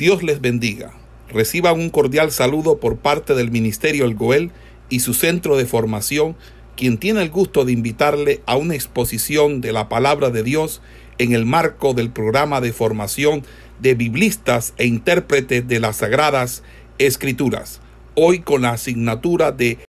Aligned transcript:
Dios 0.00 0.22
les 0.22 0.40
bendiga. 0.40 0.94
Reciban 1.28 1.78
un 1.78 1.90
cordial 1.90 2.30
saludo 2.30 2.80
por 2.80 3.00
parte 3.00 3.34
del 3.34 3.50
Ministerio 3.50 4.06
El 4.06 4.14
Goel 4.14 4.50
y 4.88 5.00
su 5.00 5.12
centro 5.12 5.58
de 5.58 5.66
formación, 5.66 6.36
quien 6.74 6.96
tiene 6.96 7.20
el 7.20 7.28
gusto 7.28 7.66
de 7.66 7.72
invitarle 7.72 8.42
a 8.46 8.56
una 8.56 8.74
exposición 8.74 9.60
de 9.60 9.72
la 9.74 9.90
palabra 9.90 10.30
de 10.30 10.42
Dios 10.42 10.80
en 11.18 11.34
el 11.34 11.44
marco 11.44 11.92
del 11.92 12.10
programa 12.10 12.62
de 12.62 12.72
formación 12.72 13.42
de 13.78 13.94
biblistas 13.94 14.72
e 14.78 14.86
intérpretes 14.86 15.68
de 15.68 15.80
las 15.80 15.96
Sagradas 15.96 16.62
Escrituras. 16.96 17.82
Hoy 18.14 18.40
con 18.40 18.62
la 18.62 18.70
asignatura 18.70 19.52
de 19.52 19.84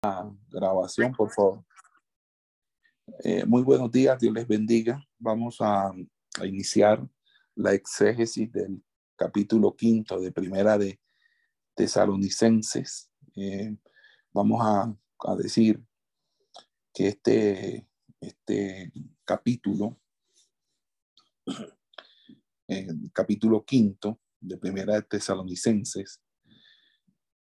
grabación, 0.50 1.12
por 1.18 1.34
favor. 1.34 1.66
Eh, 3.26 3.44
muy 3.46 3.62
buenos 3.62 3.92
días, 3.92 4.18
Dios 4.22 4.34
les 4.34 4.48
bendiga. 4.48 5.06
Vamos 5.20 5.58
a, 5.60 5.92
a 6.40 6.46
iniciar 6.46 7.06
la 7.56 7.74
exégesis 7.74 8.50
del 8.54 8.82
capítulo 9.18 9.76
quinto 9.76 10.22
de 10.22 10.32
Primera 10.32 10.78
de 10.78 11.02
Tesalonicenses. 11.76 13.10
Eh, 13.36 13.76
vamos 14.32 14.62
a, 14.62 14.96
decir 15.36 15.84
que 16.94 17.08
este, 17.08 17.88
este 18.22 18.94
capítulo, 19.26 20.00
el 22.68 23.12
capítulo 23.14 23.66
quinto 23.66 24.20
de 24.40 24.58
Primera 24.58 24.94
de 24.94 25.02
Tesalonicenses, 25.02 26.22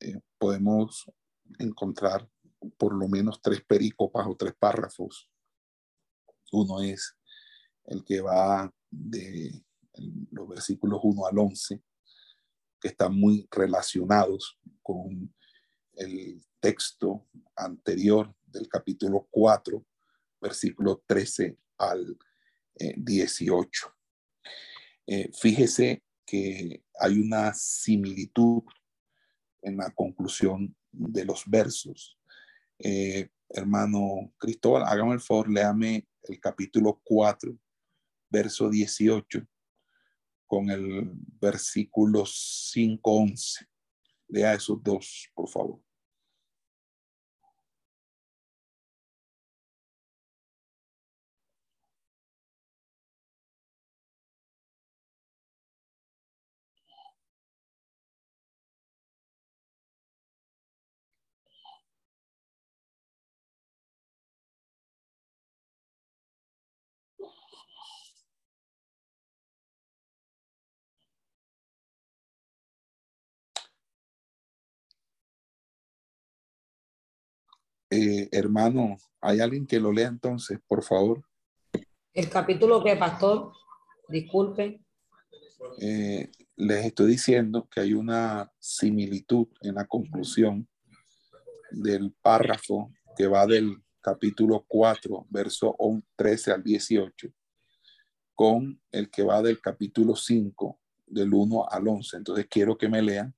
eh, 0.00 0.20
podemos 0.38 1.10
encontrar 1.58 2.28
por 2.76 2.94
lo 2.94 3.08
menos 3.08 3.40
tres 3.40 3.64
pericopas 3.64 4.26
o 4.26 4.36
tres 4.36 4.54
párrafos. 4.58 5.30
Uno 6.52 6.82
es 6.82 7.16
el 7.86 8.04
que 8.04 8.20
va 8.20 8.72
de 8.90 9.64
los 10.30 10.48
versículos 10.48 11.00
1 11.02 11.26
al 11.26 11.38
11, 11.38 11.82
que 12.80 12.88
están 12.88 13.14
muy 13.14 13.46
relacionados 13.50 14.58
con 14.82 15.32
el 15.94 16.42
texto 16.60 17.26
anterior 17.56 18.34
del 18.46 18.68
capítulo 18.68 19.28
4, 19.30 19.84
versículo 20.40 21.02
13 21.06 21.56
al 21.78 22.18
18. 22.74 23.86
Eh, 25.06 25.20
eh, 25.20 25.30
fíjese 25.32 26.02
que 26.24 26.82
hay 26.98 27.18
una 27.18 27.52
similitud 27.54 28.62
en 29.62 29.76
la 29.76 29.90
conclusión 29.90 30.74
de 30.90 31.24
los 31.24 31.44
versos. 31.46 32.18
Eh, 32.78 33.28
hermano 33.48 34.32
Cristóbal, 34.38 34.84
hágame 34.86 35.14
el 35.14 35.20
favor, 35.20 35.50
léame 35.50 36.06
el 36.22 36.40
capítulo 36.40 37.00
4, 37.04 37.56
verso 38.30 38.70
18 38.70 39.46
con 40.52 40.68
el 40.68 41.10
versículo 41.40 42.24
5.11. 42.24 43.66
Lea 44.28 44.52
esos 44.52 44.82
dos, 44.82 45.30
por 45.32 45.48
favor. 45.48 45.80
Eh, 77.94 78.30
hermano, 78.32 78.96
¿hay 79.20 79.40
alguien 79.40 79.66
que 79.66 79.78
lo 79.78 79.92
lea 79.92 80.08
entonces, 80.08 80.58
por 80.66 80.82
favor? 80.82 81.22
El 82.14 82.30
capítulo 82.30 82.82
que, 82.82 82.96
pastor, 82.96 83.52
disculpe. 84.08 84.80
Eh, 85.78 86.30
les 86.56 86.86
estoy 86.86 87.08
diciendo 87.08 87.68
que 87.70 87.80
hay 87.80 87.92
una 87.92 88.50
similitud 88.58 89.46
en 89.60 89.74
la 89.74 89.84
conclusión 89.84 90.66
del 91.70 92.14
párrafo 92.22 92.90
que 93.14 93.26
va 93.26 93.46
del 93.46 93.76
capítulo 94.00 94.64
4, 94.66 95.26
verso 95.28 95.76
13 96.16 96.52
al 96.52 96.62
18, 96.62 97.28
con 98.34 98.80
el 98.90 99.10
que 99.10 99.22
va 99.22 99.42
del 99.42 99.60
capítulo 99.60 100.16
5, 100.16 100.80
del 101.08 101.34
1 101.34 101.66
al 101.68 101.86
11. 101.86 102.16
Entonces 102.16 102.46
quiero 102.48 102.78
que 102.78 102.88
me 102.88 103.02
lean 103.02 103.34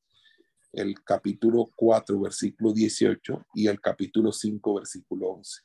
el 0.77 1.03
capítulo 1.03 1.71
4, 1.75 2.21
versículo 2.21 2.73
18 2.73 3.47
y 3.55 3.69
el 3.69 3.81
capítulo 3.81 4.33
5, 4.33 4.75
versículo 4.75 5.29
11. 5.29 5.63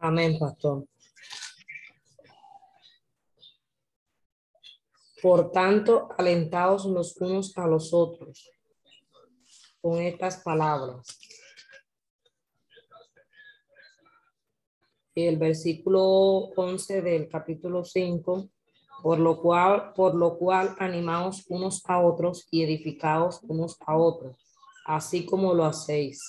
Amén, 0.00 0.38
pastor. 0.38 0.86
Por 5.20 5.50
tanto, 5.50 6.08
alentados 6.16 6.84
los 6.86 7.16
unos 7.16 7.56
a 7.58 7.66
los 7.66 7.92
otros 7.92 8.50
con 9.80 10.00
estas 10.00 10.42
palabras. 10.42 11.18
El 15.14 15.36
versículo 15.36 16.02
11 16.54 17.02
del 17.02 17.28
capítulo 17.28 17.84
5 17.84 18.50
por 19.02 19.18
lo 19.18 19.40
cual, 19.40 19.92
por 19.94 20.14
lo 20.14 20.36
cual 20.38 20.74
animaos 20.78 21.44
unos 21.48 21.82
a 21.86 22.00
otros 22.00 22.46
y 22.50 22.62
edificaos 22.62 23.40
unos 23.42 23.76
a 23.86 23.96
otros, 23.96 24.36
así 24.86 25.24
como 25.24 25.54
lo 25.54 25.64
hacéis. 25.64 26.22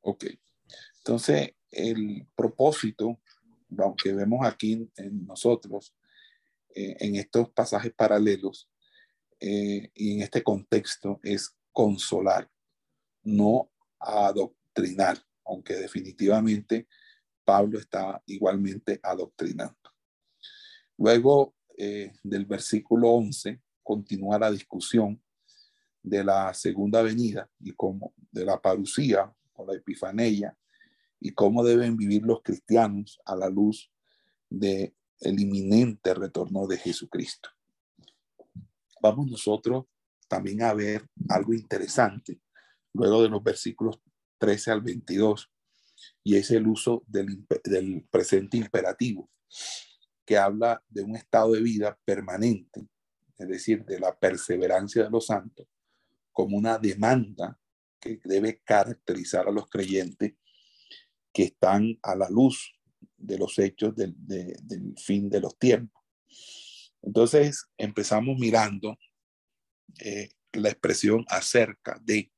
Ok. 0.00 0.24
Entonces, 0.98 1.54
el 1.70 2.26
propósito, 2.34 3.18
aunque 3.78 4.12
vemos 4.12 4.46
aquí 4.46 4.88
en 4.96 5.26
nosotros, 5.26 5.94
eh, 6.74 6.96
en 7.00 7.16
estos 7.16 7.50
pasajes 7.50 7.92
paralelos 7.92 8.70
eh, 9.40 9.90
y 9.94 10.14
en 10.14 10.22
este 10.22 10.42
contexto, 10.42 11.20
es 11.22 11.56
consolar, 11.72 12.50
no 13.22 13.70
adoctrinar, 13.98 15.18
aunque 15.44 15.74
definitivamente 15.74 16.88
Pablo 17.44 17.78
está 17.78 18.22
igualmente 18.26 19.00
adoctrinando. 19.02 19.87
Luego 20.98 21.54
eh, 21.76 22.12
del 22.24 22.44
versículo 22.44 23.10
11 23.10 23.60
continúa 23.84 24.38
la 24.38 24.50
discusión 24.50 25.22
de 26.02 26.24
la 26.24 26.52
segunda 26.52 27.02
venida 27.02 27.48
y 27.60 27.72
como 27.72 28.12
de 28.32 28.44
la 28.44 28.60
parucía 28.60 29.32
o 29.54 29.64
la 29.64 29.74
epifanía 29.74 30.56
y 31.20 31.30
cómo 31.30 31.64
deben 31.64 31.96
vivir 31.96 32.22
los 32.22 32.42
cristianos 32.42 33.20
a 33.24 33.36
la 33.36 33.48
luz 33.48 33.90
de 34.50 34.94
inminente 35.20 36.14
retorno 36.14 36.66
de 36.66 36.78
Jesucristo. 36.78 37.50
Vamos 39.00 39.28
nosotros 39.28 39.86
también 40.26 40.62
a 40.62 40.74
ver 40.74 41.08
algo 41.28 41.54
interesante 41.54 42.40
luego 42.92 43.22
de 43.22 43.28
los 43.28 43.42
versículos 43.42 44.00
13 44.38 44.72
al 44.72 44.80
22 44.82 45.50
y 46.24 46.36
es 46.36 46.50
el 46.50 46.66
uso 46.66 47.04
del 47.06 47.44
presente 48.10 48.56
imperativo 48.56 49.30
que 50.28 50.36
habla 50.36 50.84
de 50.90 51.00
un 51.00 51.16
estado 51.16 51.52
de 51.52 51.62
vida 51.62 51.98
permanente, 52.04 52.86
es 53.38 53.48
decir, 53.48 53.82
de 53.86 53.98
la 53.98 54.14
perseverancia 54.14 55.04
de 55.04 55.10
los 55.10 55.24
santos, 55.24 55.66
como 56.32 56.58
una 56.58 56.76
demanda 56.76 57.58
que 57.98 58.20
debe 58.22 58.60
caracterizar 58.62 59.48
a 59.48 59.50
los 59.50 59.70
creyentes 59.70 60.34
que 61.32 61.44
están 61.44 61.98
a 62.02 62.14
la 62.14 62.28
luz 62.28 62.74
de 63.16 63.38
los 63.38 63.58
hechos 63.58 63.96
del, 63.96 64.14
fin 65.02 65.30
de 65.30 65.40
los 65.40 65.58
tiempos. 65.58 66.04
Entonces 67.00 67.64
empezamos 67.78 68.38
mirando 68.38 68.98
eh, 69.98 70.28
la 70.52 70.68
expresión 70.68 71.24
acerca 71.28 71.98
de 72.04 72.30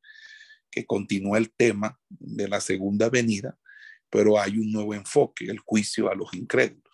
que 0.71 0.87
continúa 0.87 1.39
el 1.39 1.51
tema 1.51 2.01
de 2.09 2.47
la 2.47 2.61
segunda 2.61 3.11
venida, 3.11 3.59
pero 4.09 4.39
hay 4.39 4.59
un 4.59 4.71
nuevo 4.71 4.95
enfoque, 4.95 5.47
el 5.47 5.59
juicio 5.59 6.09
a 6.09 6.15
los 6.15 6.33
incrédulos 6.35 6.90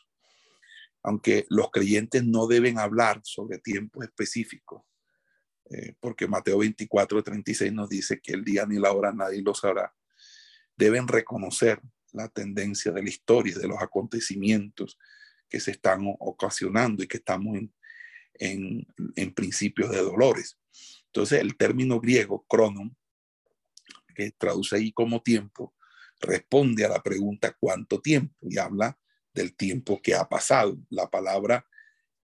aunque 1.07 1.47
los 1.51 1.71
creyentes 1.71 2.25
no 2.25 2.49
deben 2.49 2.81
hablar 2.81 3.21
sobre 3.23 3.59
tiempos 3.59 4.05
específicos, 4.05 4.83
eh, 5.71 5.95
porque 6.01 6.27
Mateo 6.27 6.59
24, 6.59 7.23
36 7.23 7.73
nos 7.73 7.89
dice 7.89 8.21
que 8.21 8.33
el 8.33 8.45
día 8.45 8.67
ni 8.67 8.81
la 8.81 8.91
hora 8.91 9.13
nadie 9.13 9.41
lo 9.41 9.55
sabrá, 9.55 9.95
deben 10.77 11.07
reconocer 11.07 11.81
la 12.11 12.29
tendencia 12.29 12.91
de 12.91 13.05
la 13.05 13.09
historia, 13.09 13.57
de 13.57 13.69
los 13.69 13.81
acontecimientos 13.81 14.99
que 15.49 15.61
se 15.61 15.71
están 15.71 16.01
ocasionando 16.19 17.05
y 17.05 17.07
que 17.07 17.19
estamos 17.19 17.57
en, 17.57 18.85
en, 19.15 19.33
principios 19.33 19.93
de 19.93 19.99
dolores. 19.99 20.59
Entonces, 21.07 21.41
el 21.41 21.57
término 21.57 22.01
griego, 22.01 22.45
cronon, 22.49 22.97
que 24.13 24.33
traduce 24.33 24.75
ahí 24.75 24.91
como 24.91 25.23
tiempo, 25.23 25.73
responde 26.21 26.85
a 26.85 26.89
la 26.89 27.01
pregunta 27.01 27.57
cuánto 27.61 28.01
tiempo 28.01 28.35
y 28.41 28.59
habla 28.59 28.99
del 29.37 29.55
tiempo 29.55 30.01
que 30.03 30.15
ha 30.15 30.29
pasado. 30.29 30.77
La 30.91 31.09
palabra 31.09 31.65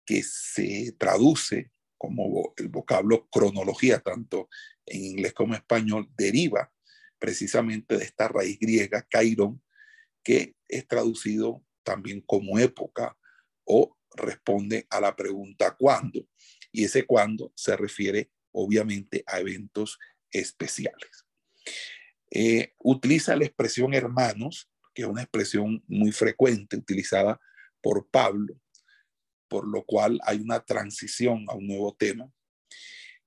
que 0.05 0.21
se 0.23 0.93
traduce 0.99 1.71
como 1.97 2.53
el 2.57 2.67
vocablo 2.67 3.27
cronología, 3.31 3.99
tanto 3.99 4.49
en 4.85 5.03
inglés 5.03 5.33
como 5.33 5.55
en 5.55 5.61
español, 5.61 6.07
deriva 6.15 6.71
precisamente 7.17 7.97
de 7.97 8.03
esta 8.03 8.27
raíz 8.27 8.59
griega, 8.59 9.07
kairon, 9.09 9.63
que 10.23 10.55
es 10.67 10.87
traducido 10.87 11.65
también 11.83 12.21
como 12.21 12.59
época 12.59 13.17
o 13.63 13.97
responde 14.15 14.85
a 14.89 14.99
la 14.99 15.15
pregunta 15.15 15.75
¿cuándo? 15.77 16.27
Y 16.71 16.83
ese 16.83 17.05
cuándo 17.05 17.51
se 17.55 17.75
refiere 17.75 18.29
obviamente 18.51 19.23
a 19.25 19.39
eventos 19.39 19.97
especiales. 20.31 21.25
Eh, 22.29 22.73
utiliza 22.79 23.35
la 23.35 23.45
expresión 23.45 23.93
hermanos, 23.93 24.69
que 24.97 25.03
es 25.03 25.07
una 25.07 25.21
expresión 25.21 25.83
muy 25.87 26.11
frecuente 26.11 26.75
utilizada 26.75 27.39
por 27.83 28.09
Pablo, 28.09 28.59
por 29.47 29.67
lo 29.67 29.85
cual 29.85 30.19
hay 30.23 30.39
una 30.39 30.59
transición 30.65 31.45
a 31.49 31.53
un 31.53 31.67
nuevo 31.67 31.95
tema. 31.95 32.33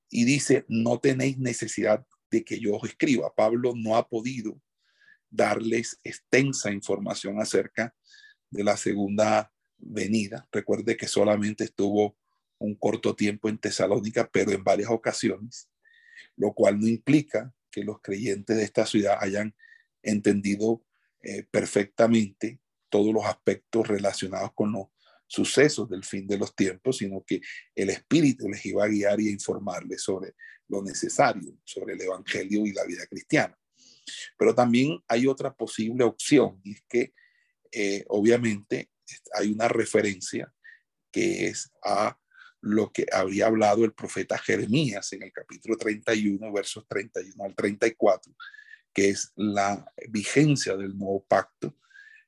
Y 0.09 0.25
dice, 0.25 0.65
no 0.67 0.99
tenéis 0.99 1.39
necesidad 1.39 2.05
de 2.29 2.43
que 2.43 2.59
yo 2.59 2.75
os 2.75 2.89
escriba. 2.89 3.33
Pablo 3.37 3.73
no 3.77 3.97
ha 3.97 4.09
podido 4.09 4.61
darles 5.31 6.01
extensa 6.03 6.73
información 6.73 7.41
acerca 7.41 7.95
de 8.51 8.65
la 8.65 8.77
segunda 8.77 9.53
venida. 9.79 10.49
Recuerde 10.51 10.97
que 10.97 11.07
solamente 11.07 11.63
estuvo 11.63 12.19
un 12.59 12.75
corto 12.75 13.15
tiempo 13.15 13.49
en 13.49 13.59
Tesalónica, 13.59 14.29
pero 14.29 14.51
en 14.51 14.65
varias 14.65 14.91
ocasiones, 14.91 15.71
lo 16.35 16.53
cual 16.53 16.81
no 16.81 16.89
implica 16.89 17.55
que 17.71 17.85
los 17.85 18.01
creyentes 18.03 18.57
de 18.57 18.65
esta 18.65 18.87
ciudad 18.87 19.19
hayan 19.21 19.55
entendido 20.03 20.85
eh, 21.23 21.45
perfectamente 21.51 22.61
todos 22.89 23.13
los 23.13 23.25
aspectos 23.25 23.87
relacionados 23.87 24.53
con 24.55 24.73
los 24.73 24.89
sucesos 25.27 25.89
del 25.89 26.05
fin 26.05 26.27
de 26.27 26.39
los 26.39 26.55
tiempos, 26.57 26.99
sino 26.99 27.23
que 27.25 27.41
el 27.75 27.91
Espíritu 27.91 28.49
les 28.49 28.67
iba 28.67 28.85
a 28.85 28.89
guiar 28.89 29.21
y 29.21 29.29
a 29.29 29.33
informarles 29.33 30.03
sobre 30.03 30.35
lo 30.69 30.83
necesario, 30.83 31.57
sobre 31.65 31.95
el 31.95 32.01
Evangelio 32.01 32.67
y 32.67 32.73
la 32.73 32.85
vida 32.85 33.07
cristiana. 33.07 33.57
Pero 34.37 34.55
también 34.55 34.99
hay 35.07 35.27
otra 35.27 35.55
posible 35.55 36.05
opción, 36.05 36.61
y 36.65 36.73
es 36.73 36.83
que 36.89 37.15
eh, 37.71 38.05
obviamente 38.09 38.91
hay 39.35 39.53
una 39.53 39.69
referencia 39.69 40.53
que 41.13 41.47
es 41.47 41.71
a 41.85 42.19
lo 42.61 42.93
que 42.93 43.07
habría 43.13 43.47
hablado 43.47 43.85
el 43.85 43.93
profeta 43.93 44.37
Jeremías 44.39 45.13
en 45.13 45.23
el 45.23 45.33
capítulo 45.33 45.77
31, 45.77 46.53
versos 46.53 46.87
31 46.89 47.45
al 47.45 47.55
34, 47.55 48.35
que 48.93 49.11
es 49.11 49.33
la 49.37 49.93
vigencia 50.09 50.77
del 50.77 50.97
nuevo 50.97 51.25
pacto 51.25 51.77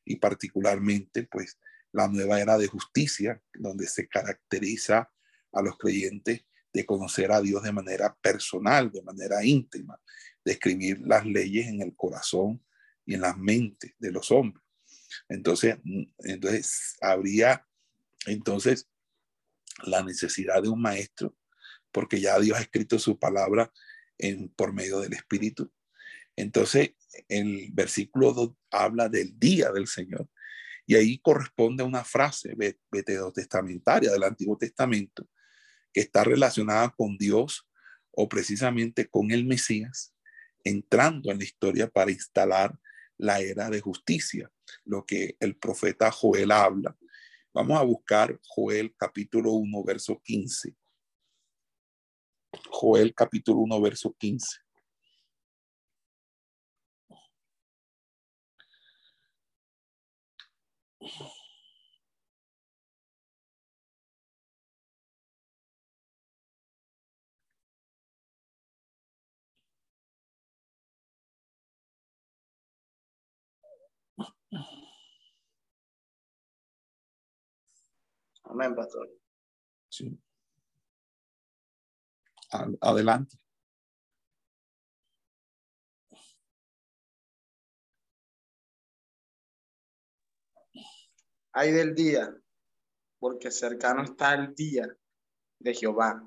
y 0.05 0.17
particularmente 0.17 1.25
pues 1.25 1.59
la 1.93 2.09
nueva 2.09 2.41
era 2.41 2.57
de 2.57 2.67
justicia, 2.67 3.43
donde 3.55 3.87
se 3.87 4.09
caracteriza 4.09 5.11
a 5.53 5.63
los 5.63 5.77
creyentes 5.77 6.45
de 6.73 6.87
conocer 6.87 7.31
a 7.33 7.41
Dios 7.41 7.63
de 7.63 7.73
manera 7.73 8.17
personal, 8.17 8.91
de 8.91 9.03
manera 9.03 9.45
íntima, 9.45 10.01
de 10.45 10.53
escribir 10.53 11.01
las 11.03 11.27
leyes 11.27 11.67
en 11.67 11.83
el 11.83 11.95
corazón 11.95 12.65
y 13.05 13.15
en 13.15 13.21
las 13.21 13.37
mentes 13.37 13.95
de 13.99 14.11
los 14.11 14.31
hombres. 14.31 14.65
Entonces, 15.29 15.77
entonces 16.19 16.97
habría 17.01 17.67
entonces 18.27 18.89
la 19.85 20.03
necesidad 20.03 20.63
de 20.63 20.69
un 20.69 20.81
maestro, 20.81 21.37
porque 21.91 22.21
ya 22.21 22.39
Dios 22.39 22.57
ha 22.57 22.63
escrito 22.63 22.99
su 22.99 23.19
palabra 23.19 23.73
en, 24.19 24.49
por 24.51 24.73
medio 24.73 25.01
del 25.01 25.13
Espíritu. 25.13 25.71
Entonces, 26.37 26.95
el 27.29 27.71
versículo 27.73 28.33
2 28.33 28.51
habla 28.71 29.09
del 29.09 29.39
día 29.39 29.71
del 29.73 29.87
Señor. 29.87 30.29
Y 30.87 30.97
ahí 30.97 31.19
corresponde 31.19 31.83
a 31.83 31.87
una 31.87 32.05
frase 32.05 32.57
testamentaria 33.35 34.11
del 34.11 34.25
Antiguo 34.25 34.57
Testamento 34.59 35.29
que 35.93 36.01
está 36.01 36.25
relacionada 36.25 36.91
con 36.91 37.17
Dios 37.17 37.69
o 38.11 38.29
precisamente 38.29 39.09
con 39.09 39.31
el 39.31 39.45
Mesías, 39.45 40.15
entrando 40.65 41.31
en 41.31 41.39
la 41.39 41.45
historia 41.45 41.89
para 41.89 42.11
instalar 42.11 42.79
la 43.17 43.41
era 43.41 43.71
de 43.71 43.81
justicia, 43.81 44.51
lo 44.85 45.05
que 45.05 45.37
el 45.39 45.57
profeta 45.57 46.11
Joel 46.11 46.51
habla 46.51 46.97
Vamos 47.55 47.79
a 47.79 47.83
buscar 47.83 48.41
Joel 48.47 48.95
capítulo 48.97 49.53
1, 49.53 49.85
verso 49.85 50.19
15. 50.25 50.75
Joel 52.71 53.15
capítulo 53.15 53.61
1, 53.61 53.81
verso 53.83 54.17
15. 54.19 54.59
Amén, 78.45 78.75
pastor. 78.75 79.09
Sí. 79.89 80.19
Adelante. 82.81 83.37
Hay 91.55 91.71
del 91.71 91.95
día, 91.95 92.35
porque 93.19 93.51
cercano 93.51 94.03
está 94.05 94.33
el 94.33 94.55
día 94.55 94.89
de 95.59 95.75
Jehová 95.75 96.27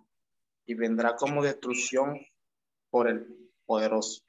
y 0.68 0.76
vendrá 0.76 1.16
como 1.16 1.44
destrucción 1.44 2.20
por 2.92 3.08
el 3.08 3.52
poderoso. 3.66 4.24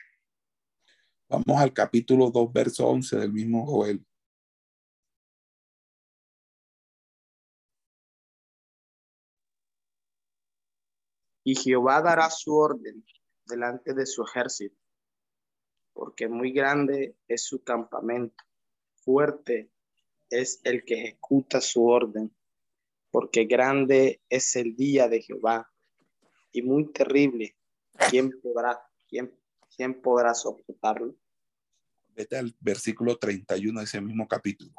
Vamos 1.29 1.61
al 1.61 1.75
capítulo 1.75 2.31
2, 2.31 2.51
verso 2.51 2.89
11 2.89 3.19
del 3.19 3.31
mismo 3.31 3.67
Joel. 3.67 4.07
Y 11.45 11.57
Jehová 11.57 12.01
dará 12.01 12.31
su 12.31 12.57
orden 12.57 13.05
delante 13.45 13.93
de 13.93 14.07
su 14.07 14.25
ejército, 14.25 14.81
porque 15.93 16.27
muy 16.27 16.53
grande 16.53 17.19
es 17.29 17.45
su 17.45 17.63
campamento, 17.63 18.43
fuerte 19.05 19.71
es 20.31 20.61
el 20.65 20.85
que 20.85 20.95
ejecuta 20.95 21.61
su 21.61 21.87
orden, 21.87 22.35
porque 23.11 23.45
grande 23.45 24.21
es 24.29 24.57
el 24.57 24.77
día 24.77 25.09
de 25.09 25.23
Jehová 25.23 25.73
y 26.53 26.63
muy 26.63 26.93
terrible. 26.93 27.57
¿Quién 28.11 28.31
podrá, 28.41 28.81
quién, 29.09 29.35
quién 29.75 30.01
podrá 30.01 30.35
soportarlo? 30.35 31.17
Vete 32.09 32.37
al 32.37 32.55
versículo 32.61 33.17
31 33.19 33.81
de 33.81 33.85
ese 33.85 34.01
mismo 34.01 34.27
capítulo. 34.27 34.73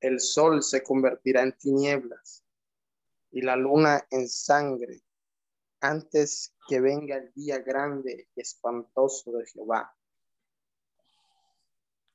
el 0.00 0.20
sol 0.20 0.62
se 0.62 0.82
convertirá 0.82 1.42
en 1.42 1.52
tinieblas 1.58 2.44
y 3.30 3.42
la 3.42 3.56
luna 3.56 4.06
en 4.10 4.28
sangre 4.28 5.02
antes 5.80 6.54
que 6.68 6.80
venga 6.80 7.16
el 7.16 7.32
día 7.34 7.58
grande 7.58 8.28
y 8.34 8.40
espantoso 8.40 9.32
de 9.32 9.46
Jehová. 9.46 9.94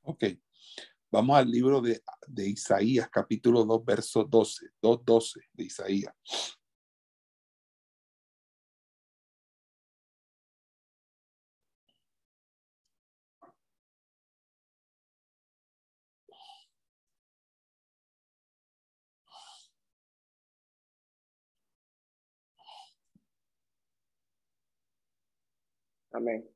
Ok, 0.03 0.23
vamos 1.09 1.37
al 1.37 1.49
libro 1.49 1.79
de, 1.81 2.01
de 2.27 2.49
Isaías, 2.49 3.09
capítulo 3.09 3.63
2, 3.63 3.85
verso 3.85 4.23
12, 4.25 4.67
2, 4.81 5.05
12 5.05 5.39
de 5.53 5.63
Isaías. 5.63 6.13
Amén. 26.13 26.47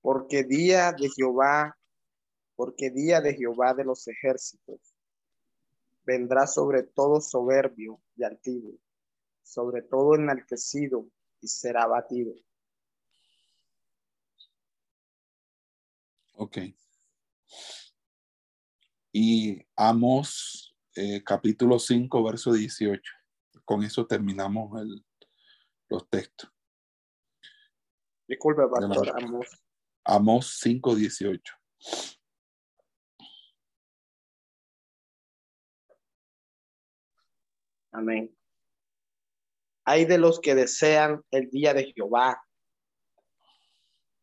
Porque 0.00 0.42
día 0.42 0.92
de 0.92 1.08
Jehová, 1.08 1.78
porque 2.56 2.90
día 2.90 3.20
de 3.20 3.34
Jehová 3.34 3.74
de 3.74 3.84
los 3.84 4.06
ejércitos, 4.08 4.80
vendrá 6.04 6.46
sobre 6.46 6.82
todo 6.82 7.20
soberbio 7.20 8.00
y 8.16 8.24
altivo, 8.24 8.72
sobre 9.42 9.82
todo 9.82 10.16
enaltecido 10.16 11.08
y 11.40 11.46
será 11.46 11.86
batido. 11.86 12.34
Ok. 16.34 16.58
Y 19.12 19.64
Amos, 19.76 20.74
eh, 20.96 21.22
capítulo 21.24 21.78
5, 21.78 22.24
verso 22.24 22.52
18. 22.52 23.00
Con 23.64 23.84
eso 23.84 24.06
terminamos 24.06 24.80
el, 24.80 25.04
los 25.88 26.08
textos. 26.08 26.51
Disculpe, 28.32 28.62
pastor, 28.66 29.12
Amos. 29.22 29.46
Amos 30.04 30.64
5.18. 30.64 31.52
Amén. 37.92 38.34
Hay 39.84 40.06
de 40.06 40.16
los 40.16 40.40
que 40.40 40.54
desean 40.54 41.22
el 41.30 41.50
día 41.50 41.74
de 41.74 41.92
Jehová. 41.92 42.42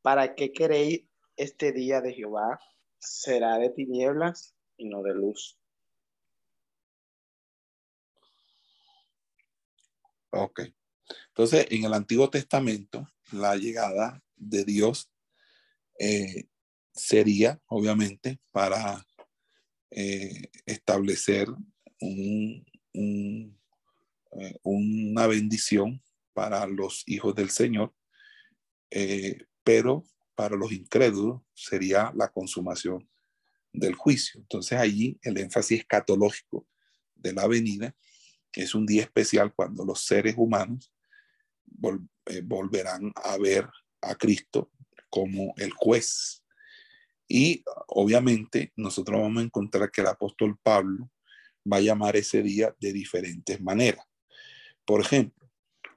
¿Para 0.01 0.33
qué 0.33 0.51
queréis 0.53 1.05
este 1.35 1.71
día 1.71 2.01
de 2.01 2.15
Jehová? 2.15 2.59
Será 2.97 3.59
de 3.59 3.69
tinieblas 3.69 4.55
y 4.77 4.89
no 4.89 5.03
de 5.03 5.13
luz. 5.13 5.59
Ok. 10.31 10.61
Entonces, 11.27 11.67
en 11.69 11.83
el 11.83 11.93
Antiguo 11.93 12.27
Testamento, 12.27 13.07
la 13.31 13.55
llegada 13.55 14.21
de 14.35 14.63
Dios 14.63 15.11
eh, 15.99 16.47
sería, 16.93 17.61
obviamente, 17.67 18.39
para 18.51 19.05
eh, 19.91 20.49
establecer 20.65 21.47
eh, 22.01 22.63
una 24.63 25.27
bendición 25.27 26.01
para 26.33 26.65
los 26.67 27.03
hijos 27.07 27.35
del 27.35 27.49
Señor, 27.49 27.93
pero 29.63 30.03
para 30.35 30.55
los 30.55 30.71
incrédulos 30.71 31.41
sería 31.53 32.13
la 32.15 32.29
consumación 32.29 33.09
del 33.73 33.93
juicio. 33.93 34.39
Entonces 34.39 34.79
allí 34.79 35.19
el 35.21 35.37
énfasis 35.37 35.81
escatológico 35.81 36.65
de 37.15 37.33
la 37.33 37.47
venida 37.47 37.95
es 38.53 38.73
un 38.73 38.85
día 38.85 39.03
especial 39.03 39.53
cuando 39.53 39.85
los 39.85 40.05
seres 40.05 40.35
humanos 40.37 40.91
eh, 42.29 42.41
volverán 42.43 43.11
a 43.15 43.37
ver 43.37 43.67
a 44.01 44.15
Cristo 44.15 44.71
como 45.09 45.53
el 45.57 45.71
juez. 45.71 46.43
Y 47.27 47.63
obviamente 47.87 48.71
nosotros 48.75 49.19
vamos 49.19 49.41
a 49.41 49.45
encontrar 49.45 49.91
que 49.91 50.01
el 50.01 50.07
apóstol 50.07 50.57
Pablo 50.61 51.09
va 51.71 51.77
a 51.77 51.81
llamar 51.81 52.15
ese 52.15 52.41
día 52.41 52.75
de 52.79 52.93
diferentes 52.93 53.59
maneras. 53.61 54.05
Por 54.85 55.01
ejemplo, 55.01 55.49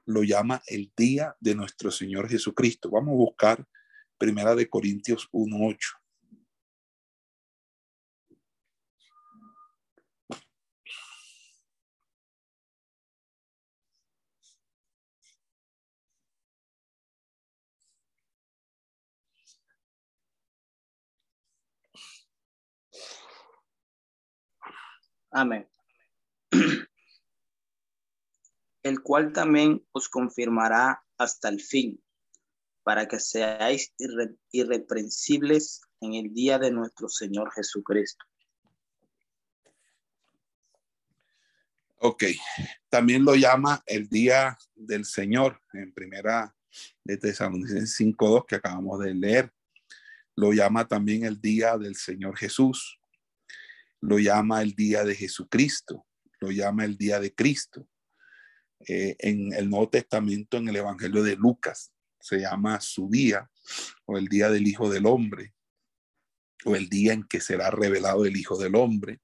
lo 0.05 0.23
llama 0.23 0.61
el 0.67 0.91
día 0.97 1.35
de 1.39 1.55
nuestro 1.55 1.91
Señor 1.91 2.29
Jesucristo. 2.29 2.89
Vamos 2.89 3.13
a 3.13 3.17
buscar 3.17 3.65
Primera 4.17 4.55
de 4.55 4.69
Corintios 4.69 5.29
1.8. 5.31 6.02
Amén. 25.33 25.67
El 28.83 29.01
cual 29.01 29.33
también 29.33 29.83
os 29.91 30.07
confirmará 30.07 31.03
hasta 31.17 31.49
el 31.49 31.59
fin, 31.59 31.99
para 32.83 33.07
que 33.07 33.19
seáis 33.19 33.93
irreprensibles 34.51 35.81
en 36.01 36.13
el 36.13 36.33
día 36.33 36.59
de 36.59 36.71
nuestro 36.71 37.09
Señor 37.09 37.51
Jesucristo. 37.53 38.23
Ok, 41.97 42.25
también 42.89 43.23
lo 43.23 43.33
llama 43.35 43.81
el 43.87 44.09
día 44.09 44.57
del 44.75 45.05
Señor 45.05 45.61
en 45.71 45.93
primera 45.93 46.53
de 47.03 47.17
Tesalonicenses 47.17 47.97
5.2 47.97 48.45
que 48.45 48.55
acabamos 48.55 48.99
de 48.99 49.13
leer. 49.15 49.53
Lo 50.35 50.51
llama 50.51 50.87
también 50.87 51.23
el 51.23 51.39
día 51.39 51.77
del 51.77 51.95
Señor 51.95 52.37
Jesús 52.37 52.99
lo 54.03 54.19
llama 54.19 54.61
el 54.61 54.73
día 54.73 55.05
de 55.05 55.15
Jesucristo, 55.15 56.05
lo 56.41 56.51
llama 56.51 56.83
el 56.83 56.97
día 56.97 57.21
de 57.21 57.33
Cristo. 57.33 57.87
Eh, 58.85 59.15
en 59.19 59.53
el 59.53 59.69
Nuevo 59.69 59.89
Testamento, 59.89 60.57
en 60.57 60.67
el 60.67 60.75
Evangelio 60.75 61.23
de 61.23 61.37
Lucas, 61.37 61.93
se 62.19 62.39
llama 62.39 62.81
su 62.81 63.09
día 63.09 63.49
o 64.05 64.17
el 64.17 64.27
día 64.27 64.49
del 64.49 64.67
Hijo 64.67 64.89
del 64.89 65.05
Hombre 65.05 65.53
o 66.65 66.75
el 66.75 66.89
día 66.89 67.13
en 67.13 67.23
que 67.23 67.39
será 67.39 67.71
revelado 67.71 68.25
el 68.25 68.35
Hijo 68.35 68.57
del 68.57 68.75
Hombre, 68.75 69.21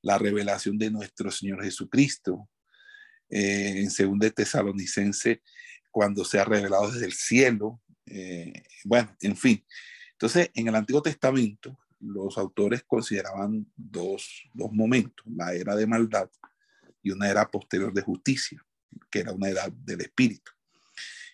la 0.00 0.16
revelación 0.16 0.78
de 0.78 0.90
nuestro 0.90 1.30
Señor 1.30 1.62
Jesucristo. 1.62 2.48
Eh, 3.28 3.80
en 3.82 3.90
segundo 3.90 4.30
Tesalonicense, 4.30 5.42
cuando 5.90 6.24
se 6.24 6.38
ha 6.38 6.44
revelado 6.44 6.90
desde 6.90 7.06
el 7.06 7.12
cielo. 7.12 7.82
Eh, 8.06 8.62
bueno, 8.84 9.14
en 9.20 9.36
fin. 9.36 9.64
Entonces, 10.12 10.50
en 10.54 10.68
el 10.68 10.74
Antiguo 10.74 11.02
Testamento, 11.02 11.78
los 12.00 12.38
autores 12.38 12.82
consideraban 12.82 13.70
dos, 13.76 14.48
momentos, 14.54 15.24
la 15.26 15.54
era 15.54 15.76
de 15.76 15.86
maldad 15.86 16.30
y 17.02 17.10
una 17.10 17.30
era 17.30 17.50
posterior 17.50 17.92
de 17.92 18.02
justicia, 18.02 18.64
que 19.10 19.20
era 19.20 19.32
una 19.32 19.48
edad 19.48 19.70
del 19.72 20.00
espíritu, 20.00 20.50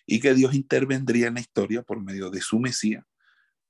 y 0.05 0.19
que 0.19 0.33
Dios 0.33 0.53
intervendría 0.53 1.27
en 1.27 1.35
la 1.35 1.39
historia 1.39 1.81
por 1.81 2.01
medio 2.01 2.29
de 2.29 2.41
su 2.41 2.59
Mesías 2.59 3.03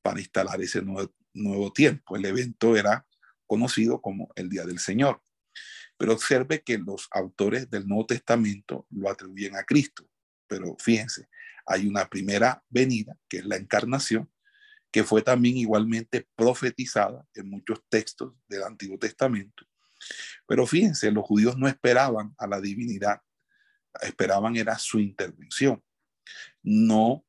para 0.02 0.20
instalar 0.20 0.62
ese 0.62 0.82
nuevo, 0.82 1.14
nuevo 1.34 1.72
tiempo. 1.72 2.16
El 2.16 2.26
evento 2.26 2.76
era 2.76 3.08
conocido 3.48 4.02
como 4.02 4.30
el 4.36 4.50
Día 4.50 4.66
del 4.66 4.80
Señor. 4.80 5.22
Pero 5.98 6.14
observe 6.14 6.62
que 6.62 6.78
los 6.78 7.08
autores 7.12 7.70
del 7.72 7.88
Nuevo 7.88 8.06
Testamento 8.06 8.86
lo 8.92 9.10
atribuyen 9.10 9.56
a 9.56 9.64
Cristo. 9.64 10.08
Pero 10.48 10.76
fíjense, 10.80 11.28
hay 11.66 11.88
una 11.88 12.08
primera 12.08 12.64
venida, 12.70 13.18
que 13.28 13.38
es 13.38 13.46
la 13.46 13.56
encarnación, 13.56 14.30
que 14.98 15.04
fue 15.04 15.22
también 15.22 15.58
igualmente 15.58 16.28
profetizada 16.36 17.24
en 17.36 17.52
muchos 17.52 17.84
textos 17.88 18.34
del 18.48 18.64
Antiguo 18.64 18.98
Testamento. 18.98 19.64
Pero 20.48 20.66
fíjense, 20.66 21.12
los 21.12 21.24
judíos 21.24 21.56
no 21.56 21.68
esperaban 21.68 22.34
a 22.36 22.48
la 22.48 22.60
divinidad, 22.60 23.22
esperaban 24.02 24.56
era 24.56 24.76
su 24.80 25.00
intervención. 25.00 25.84
No 26.64 27.24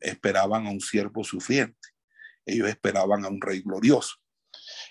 esperaban 0.00 0.66
a 0.66 0.70
un 0.70 0.80
siervo 0.80 1.22
sufriente, 1.22 1.90
ellos 2.46 2.70
esperaban 2.70 3.22
a 3.26 3.28
un 3.28 3.42
rey 3.42 3.60
glorioso. 3.60 4.16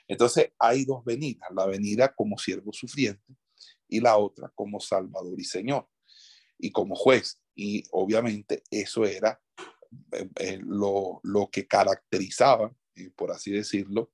Entonces 0.07 0.51
hay 0.59 0.85
dos 0.85 1.03
venidas, 1.03 1.49
la 1.55 1.65
venida 1.65 2.13
como 2.13 2.37
siervo 2.37 2.71
sufriente 2.73 3.35
y 3.87 4.01
la 4.01 4.17
otra 4.17 4.51
como 4.53 4.79
salvador 4.79 5.39
y 5.39 5.45
señor 5.45 5.89
y 6.59 6.71
como 6.71 6.93
juez. 6.93 7.41
Y 7.55 7.85
obviamente 7.89 8.61
eso 8.69 9.03
era 9.03 9.41
eh, 10.11 10.29
eh, 10.35 10.59
lo, 10.61 11.21
que 11.51 11.67
caracterizaba, 11.67 12.73
eh, 12.95 13.09
por 13.15 13.31
así 13.31 13.51
decirlo, 13.51 14.11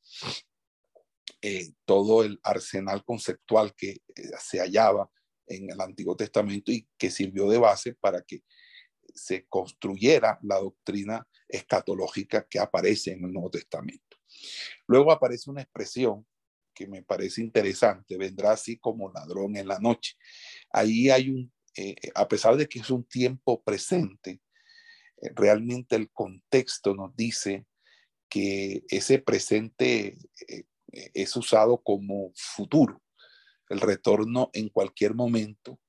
todo 1.86 2.24
el 2.24 2.40
arsenal 2.42 3.04
conceptual 3.04 3.76
que 3.76 4.02
se 4.40 4.60
hallaba 4.60 5.12
en 5.46 5.70
el 5.70 5.80
Antiguo 5.80 6.16
Testamento 6.16 6.72
y 6.72 6.88
que 6.98 7.12
sirvió 7.12 7.48
de 7.48 7.60
base 7.60 7.94
para 7.94 8.24
que 8.24 8.44
se 9.14 9.46
construyera 9.46 10.40
la 10.42 10.56
doctrina 10.56 11.28
escatológica 11.48 12.48
que 12.50 12.58
aparece 12.58 13.12
en 13.12 13.26
el 13.26 13.32
Nuevo 13.32 13.52
Testamento. 13.52 14.18
Luego 14.88 15.12
aparece 15.12 15.52
una 15.52 15.62
expresión 15.62 16.26
que 16.74 16.88
me 16.88 17.04
parece 17.04 17.42
interesante, 17.42 18.18
vendrá 18.18 18.54
así 18.54 18.78
como 18.78 19.12
ladrón 19.12 19.56
en 19.56 19.68
la 19.68 19.78
noche. 19.78 20.16
Ahí 20.72 21.12
hay 21.12 21.30
un, 21.30 21.54
a 22.16 22.28
pesar 22.28 22.58
de 22.58 22.68
que 22.68 22.80
es 22.80 22.90
un 22.90 23.04
tiempo 23.04 23.62
presente, 23.62 24.32
eh, 24.32 24.40
realmente 25.36 25.96
el 25.96 26.12
contexto 26.12 26.94
nos 26.94 27.16
dice 27.16 27.66
que 28.30 28.84
ese 28.90 29.20
presente 29.20 30.18
eh, 30.48 30.66
eh, 30.92 31.12
es 31.14 31.36
usado 31.36 31.82
como 31.82 32.32
futuro. 32.36 33.02
El 33.70 33.82
retorno 33.82 34.50
en 34.54 34.70
cualquier 34.70 35.16
momento 35.16 35.80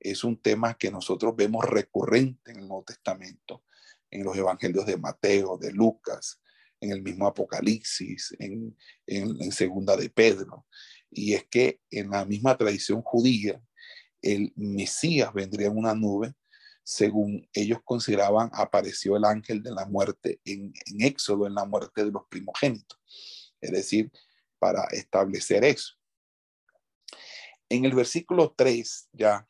es 0.00 0.24
un 0.24 0.40
tema 0.40 0.74
que 0.74 0.90
nosotros 0.90 1.34
vemos 1.36 1.64
recurrente 1.64 2.50
en 2.50 2.58
el 2.58 2.68
Nuevo 2.68 2.84
Testamento, 2.84 3.64
en 4.10 4.24
los 4.24 4.36
evangelios 4.36 4.86
de 4.86 4.98
Mateo, 4.98 5.56
de 5.56 5.72
Lucas, 5.72 6.40
en 6.80 6.92
el 6.92 7.02
mismo 7.02 7.26
Apocalipsis, 7.26 8.34
en, 8.38 8.76
en 9.06 9.52
Segunda 9.52 9.96
de 9.96 10.10
Pedro. 10.10 10.66
Y 11.10 11.32
es 11.32 11.46
que 11.46 11.80
en 11.90 12.10
la 12.10 12.24
misma 12.24 12.56
tradición 12.56 13.00
judía, 13.00 13.62
el 14.20 14.52
Mesías 14.56 15.32
vendría 15.32 15.68
en 15.68 15.78
una 15.78 15.94
nube 15.94 16.34
según 16.84 17.48
ellos 17.54 17.78
consideraban, 17.82 18.50
apareció 18.52 19.16
el 19.16 19.24
ángel 19.24 19.62
de 19.62 19.72
la 19.72 19.86
muerte 19.86 20.40
en, 20.44 20.74
Éxodo, 21.00 21.46
en 21.46 21.54
la 21.54 21.64
muerte 21.64 22.04
de 22.04 22.12
los 22.12 22.24
primogénitos. 22.28 23.00
Es 23.58 23.72
decir, 23.72 24.12
para 24.58 24.84
establecer 24.90 25.64
eso. 25.64 25.94
En 27.70 27.86
el 27.86 27.94
versículo 27.94 28.54
3 28.54 29.08
ya 29.12 29.48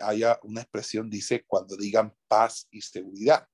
haya 0.00 0.40
una 0.42 0.62
expresión, 0.62 1.10
dice, 1.10 1.44
cuando 1.46 1.76
digan 1.76 2.16
paz 2.26 2.66
y 2.70 2.80
seguridad. 2.80 3.46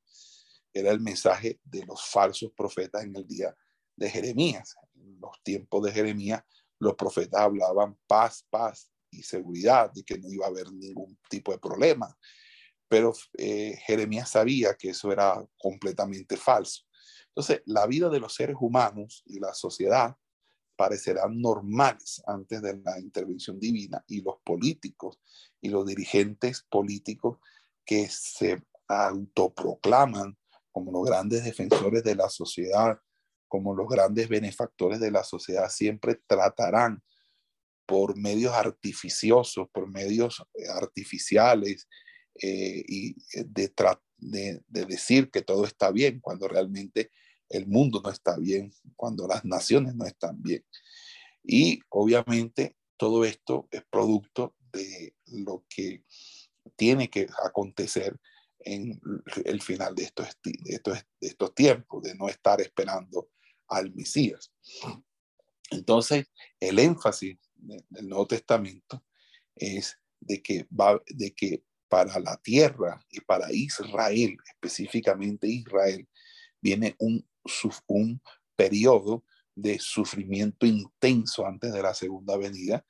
Era 0.72 0.92
el 0.92 1.00
mensaje 1.00 1.58
de 1.64 1.84
los 1.84 2.04
falsos 2.04 2.52
profetas 2.56 3.02
en 3.02 3.16
el 3.16 3.26
día 3.26 3.52
de 3.96 4.10
Jeremías. 4.10 4.76
En 4.94 5.18
los 5.20 5.42
tiempos 5.42 5.82
de 5.82 5.90
Jeremías, 5.90 6.44
los 6.78 6.94
profetas 6.94 7.40
hablaban 7.40 7.98
paz, 8.06 8.46
paz 8.48 8.92
y 9.10 9.24
seguridad, 9.24 9.90
de 9.92 10.04
que 10.04 10.18
no 10.18 10.30
iba 10.30 10.46
a 10.46 10.50
haber 10.50 10.70
ningún 10.70 11.18
tipo 11.28 11.50
de 11.50 11.58
problema 11.58 12.16
pero 12.88 13.12
eh, 13.36 13.78
Jeremías 13.86 14.30
sabía 14.30 14.74
que 14.74 14.90
eso 14.90 15.12
era 15.12 15.46
completamente 15.58 16.36
falso. 16.36 16.84
Entonces, 17.28 17.62
la 17.66 17.86
vida 17.86 18.08
de 18.08 18.20
los 18.20 18.34
seres 18.34 18.56
humanos 18.58 19.22
y 19.26 19.38
la 19.38 19.54
sociedad 19.54 20.16
parecerán 20.76 21.40
normales 21.40 22.22
antes 22.26 22.62
de 22.62 22.78
la 22.78 22.98
intervención 22.98 23.58
divina 23.58 24.02
y 24.06 24.22
los 24.22 24.36
políticos 24.44 25.20
y 25.60 25.68
los 25.68 25.86
dirigentes 25.86 26.64
políticos 26.70 27.38
que 27.84 28.08
se 28.08 28.62
autoproclaman 28.86 30.36
como 30.70 30.92
los 30.92 31.04
grandes 31.04 31.44
defensores 31.44 32.04
de 32.04 32.14
la 32.14 32.28
sociedad, 32.28 32.98
como 33.48 33.74
los 33.74 33.88
grandes 33.88 34.28
benefactores 34.28 35.00
de 35.00 35.10
la 35.10 35.24
sociedad, 35.24 35.68
siempre 35.68 36.20
tratarán 36.26 37.02
por 37.86 38.16
medios 38.16 38.52
artificiosos, 38.52 39.68
por 39.72 39.90
medios 39.90 40.44
eh, 40.54 40.68
artificiales 40.68 41.88
eh, 42.40 42.84
y 42.86 43.10
eh, 43.34 43.44
de, 43.46 43.72
de, 44.18 44.62
de 44.66 44.84
decir 44.86 45.30
que 45.30 45.42
todo 45.42 45.64
está 45.64 45.90
bien 45.90 46.20
cuando 46.20 46.48
realmente 46.48 47.10
el 47.48 47.66
mundo 47.66 48.00
no 48.02 48.10
está 48.10 48.36
bien, 48.36 48.72
cuando 48.96 49.26
las 49.26 49.44
naciones 49.44 49.94
no 49.94 50.04
están 50.04 50.42
bien. 50.42 50.64
Y 51.42 51.80
obviamente 51.88 52.76
todo 52.96 53.24
esto 53.24 53.68
es 53.70 53.82
producto 53.90 54.54
de 54.72 55.14
lo 55.26 55.64
que 55.68 56.04
tiene 56.76 57.08
que 57.08 57.26
acontecer 57.44 58.18
en 58.60 59.00
el 59.44 59.62
final 59.62 59.94
de 59.94 60.04
estos, 60.04 60.28
de 60.42 60.74
estos, 60.74 60.98
de 61.20 61.28
estos 61.28 61.54
tiempos, 61.54 62.02
de 62.02 62.14
no 62.14 62.28
estar 62.28 62.60
esperando 62.60 63.30
al 63.68 63.94
Mesías. 63.94 64.52
Entonces, 65.70 66.26
el 66.60 66.78
énfasis 66.78 67.38
del 67.54 68.08
Nuevo 68.08 68.26
Testamento 68.26 69.04
es 69.54 69.98
de 70.20 70.42
que, 70.42 70.66
va, 70.70 71.00
de 71.06 71.34
que 71.34 71.62
para 71.88 72.18
la 72.20 72.36
tierra 72.36 73.00
y 73.10 73.20
para 73.20 73.52
Israel, 73.52 74.36
específicamente 74.46 75.46
Israel, 75.46 76.06
viene 76.60 76.94
un, 76.98 77.26
un 77.86 78.20
periodo 78.56 79.24
de 79.54 79.78
sufrimiento 79.78 80.66
intenso 80.66 81.46
antes 81.46 81.72
de 81.72 81.82
la 81.82 81.94
segunda 81.94 82.36
venida, 82.36 82.84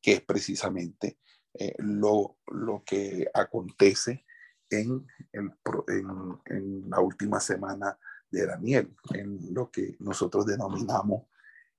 que 0.00 0.12
es 0.14 0.20
precisamente 0.20 1.18
eh, 1.54 1.74
lo, 1.78 2.38
lo, 2.46 2.82
que 2.84 3.28
acontece 3.34 4.24
en, 4.70 5.06
el, 5.32 5.52
en, 5.88 6.38
en, 6.46 6.90
la 6.90 7.00
última 7.00 7.40
semana 7.40 7.98
de 8.30 8.46
Daniel, 8.46 8.94
en 9.12 9.52
lo 9.52 9.70
que 9.70 9.96
nosotros 9.98 10.46
denominamos 10.46 11.24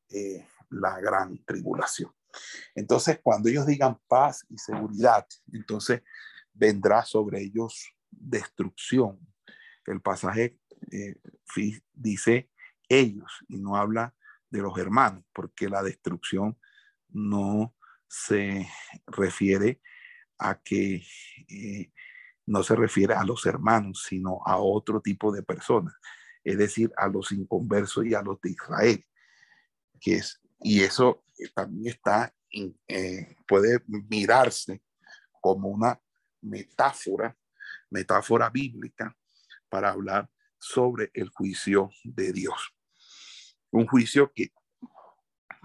eh, 0.09 0.45
la 0.69 0.99
gran 0.99 1.43
tribulación. 1.45 2.11
Entonces, 2.75 3.19
cuando 3.21 3.49
ellos 3.49 3.65
digan 3.65 3.99
paz 4.07 4.45
y 4.49 4.57
seguridad, 4.57 5.25
entonces 5.51 6.01
vendrá 6.53 7.03
sobre 7.03 7.41
ellos 7.41 7.93
destrucción. 8.09 9.19
El 9.85 10.01
pasaje 10.01 10.57
eh, 10.91 11.15
dice 11.93 12.49
ellos 12.87 13.31
y 13.47 13.57
no 13.57 13.75
habla 13.75 14.15
de 14.49 14.61
los 14.61 14.77
hermanos, 14.77 15.23
porque 15.33 15.67
la 15.67 15.81
destrucción 15.81 16.57
no 17.09 17.75
se 18.07 18.67
refiere 19.07 19.81
a 20.37 20.61
que 20.61 21.03
eh, 21.47 21.91
no 22.45 22.61
se 22.63 22.75
refiere 22.75 23.13
a 23.13 23.23
los 23.23 23.45
hermanos, 23.45 24.05
sino 24.07 24.41
a 24.45 24.57
otro 24.57 25.01
tipo 25.01 25.31
de 25.31 25.43
personas, 25.43 25.93
es 26.43 26.57
decir, 26.57 26.91
a 26.97 27.07
los 27.07 27.31
inconversos 27.31 28.05
y 28.05 28.13
a 28.13 28.21
los 28.21 28.39
de 28.41 28.51
Israel, 28.51 29.05
que 29.99 30.15
es, 30.15 30.41
y 30.59 30.81
eso 30.81 31.23
también 31.55 31.93
está, 31.93 32.33
eh, 32.87 33.35
puede 33.47 33.81
mirarse 33.87 34.83
como 35.41 35.69
una 35.69 35.99
metáfora, 36.43 37.37
metáfora 37.89 38.49
bíblica 38.49 39.15
para 39.69 39.89
hablar 39.89 40.29
sobre 40.59 41.09
el 41.13 41.29
juicio 41.29 41.89
de 42.03 42.31
Dios. 42.31 42.75
Un 43.71 43.87
juicio 43.87 44.31
que, 44.33 44.51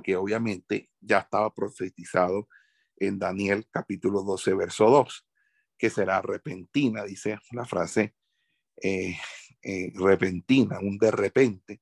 que 0.03 0.17
obviamente 0.17 0.91
ya 1.01 1.19
estaba 1.19 1.53
profetizado 1.55 2.49
en 2.97 3.19
Daniel 3.19 3.69
capítulo 3.71 4.23
12, 4.23 4.55
verso 4.55 4.87
2, 4.91 5.27
que 5.77 5.91
será 5.91 6.21
repentina, 6.23 7.05
dice 7.05 7.39
la 7.53 7.65
frase 7.65 8.15
eh, 8.83 9.17
eh, 9.63 9.93
repentina, 9.95 10.79
un 10.81 10.99
de 10.99 11.11
repente. 11.11 11.81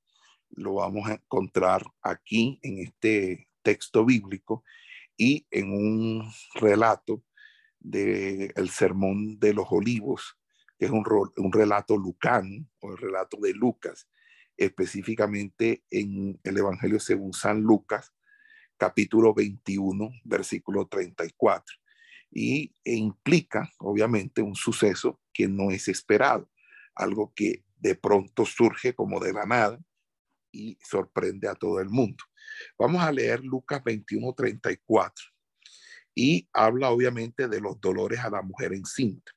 Lo 0.51 0.75
vamos 0.75 1.09
a 1.09 1.15
encontrar 1.15 1.85
aquí 2.03 2.59
en 2.63 2.79
este 2.79 3.49
texto 3.63 4.05
bíblico 4.05 4.65
y 5.17 5.47
en 5.51 5.73
un 5.73 6.31
relato 6.55 7.23
del 7.81 8.53
el 8.55 8.71
Sermón 8.71 9.39
de 9.39 9.55
los 9.55 9.67
Olivos, 9.71 10.39
que 10.79 10.87
es 10.87 10.91
un, 10.91 11.05
un 11.37 11.53
relato 11.53 11.97
lucano 11.97 12.67
o 12.81 12.93
el 12.93 12.99
relato 12.99 13.39
de 13.41 13.55
Lucas, 13.55 14.09
específicamente 14.57 15.85
en 15.91 16.41
el 16.43 16.59
Evangelio 16.59 16.99
según 17.01 17.33
San 17.33 17.61
Lucas, 17.61 18.13
capítulo 18.77 19.35
21, 19.35 20.11
versículo 20.25 20.87
34. 20.87 21.77
Y 22.31 22.75
e 22.85 22.95
implica, 22.95 23.71
obviamente, 23.79 24.43
un 24.43 24.55
suceso 24.55 25.21
que 25.33 25.49
no 25.49 25.71
es 25.71 25.89
esperado, 25.89 26.51
algo 26.95 27.33
que 27.35 27.65
de 27.77 27.95
pronto 27.95 28.45
surge 28.45 28.95
como 28.95 29.21
de 29.21 29.33
la 29.33 29.47
nada 29.47 29.79
y 30.51 30.79
sorprende 30.83 31.49
a 31.49 31.55
todo 31.55 31.81
el 31.81 31.89
mundo. 31.89 32.25
Vamos 32.79 33.03
a 33.03 33.13
leer 33.13 33.45
Lucas 33.45 33.83
21, 33.85 34.33
34 34.35 35.36
y 36.17 36.49
habla 36.53 36.91
obviamente 36.91 37.47
de 37.47 37.61
los 37.61 37.79
dolores 37.79 38.21
a 38.21 38.31
la 38.31 38.41
mujer 38.41 38.73
encinta. 38.73 39.31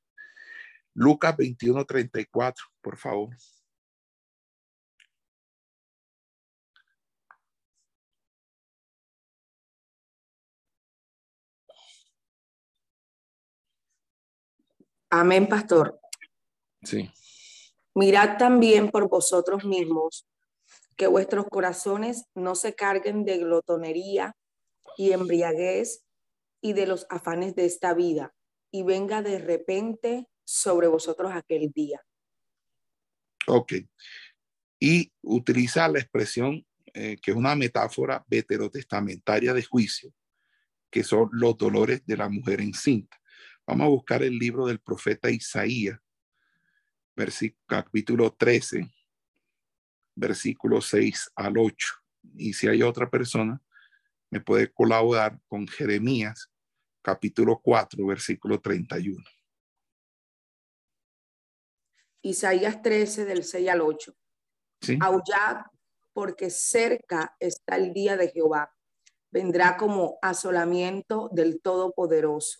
Lucas 0.95 1.35
21, 1.37 1.85
34, 1.85 2.65
por 2.81 2.97
favor. 2.97 3.35
Amén, 15.11 15.47
pastor. 15.47 15.99
Sí. 16.83 17.11
Mirad 17.93 18.37
también 18.37 18.89
por 18.89 19.09
vosotros 19.09 19.65
mismos 19.65 20.25
que 20.95 21.07
vuestros 21.07 21.45
corazones 21.47 22.25
no 22.35 22.55
se 22.55 22.73
carguen 22.73 23.25
de 23.25 23.39
glotonería 23.39 24.33
y 24.97 25.11
embriaguez 25.11 26.05
y 26.61 26.73
de 26.73 26.87
los 26.87 27.05
afanes 27.09 27.55
de 27.55 27.65
esta 27.65 27.93
vida, 27.93 28.33
y 28.71 28.83
venga 28.83 29.21
de 29.21 29.39
repente 29.39 30.27
sobre 30.43 30.87
vosotros 30.87 31.31
aquel 31.33 31.71
día. 31.71 32.01
Ok. 33.47 33.73
Y 34.79 35.11
utiliza 35.21 35.87
la 35.87 35.99
expresión 35.99 36.65
eh, 36.93 37.17
que 37.21 37.31
es 37.31 37.37
una 37.37 37.55
metáfora 37.55 38.23
veterotestamentaria 38.27 39.53
de 39.53 39.63
juicio, 39.63 40.13
que 40.89 41.03
son 41.03 41.29
los 41.31 41.57
dolores 41.57 42.05
de 42.05 42.17
la 42.17 42.29
mujer 42.29 42.61
encinta. 42.61 43.19
Vamos 43.67 43.85
a 43.85 43.89
buscar 43.89 44.23
el 44.23 44.37
libro 44.37 44.65
del 44.65 44.79
profeta 44.79 45.29
Isaías, 45.29 45.99
capítulo 47.67 48.33
13, 48.33 48.89
versículo 50.15 50.81
6 50.81 51.31
al 51.35 51.57
8. 51.57 51.87
Y 52.35 52.53
si 52.53 52.67
hay 52.67 52.81
otra 52.81 53.09
persona, 53.09 53.61
me 54.31 54.39
puede 54.39 54.71
colaborar 54.71 55.39
con 55.47 55.67
Jeremías, 55.67 56.48
capítulo 57.09 57.59
4, 57.59 58.05
versículo 58.05 58.61
31. 58.61 59.23
Isaías 62.21 62.81
13, 62.81 63.25
del 63.25 63.43
6 63.43 63.69
al 63.69 63.81
8. 63.81 64.13
¿Sí? 64.81 64.99
Aullad, 65.01 65.65
porque 66.13 66.49
cerca 66.49 67.35
está 67.39 67.77
el 67.77 67.93
día 67.93 68.15
de 68.15 68.29
Jehová. 68.29 68.71
Vendrá 69.31 69.75
como 69.77 70.19
asolamiento 70.21 71.29
del 71.31 71.61
Todopoderoso 71.61 72.59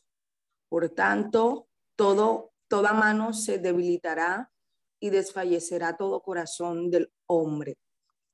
por 0.70 0.90
tanto, 0.90 1.68
todo, 1.96 2.54
toda 2.68 2.94
mano 2.94 3.34
se 3.34 3.58
debilitará 3.58 4.52
y 5.00 5.10
desfallecerá 5.10 5.98
todo 5.98 6.22
corazón 6.22 6.92
del 6.92 7.12
hombre, 7.26 7.78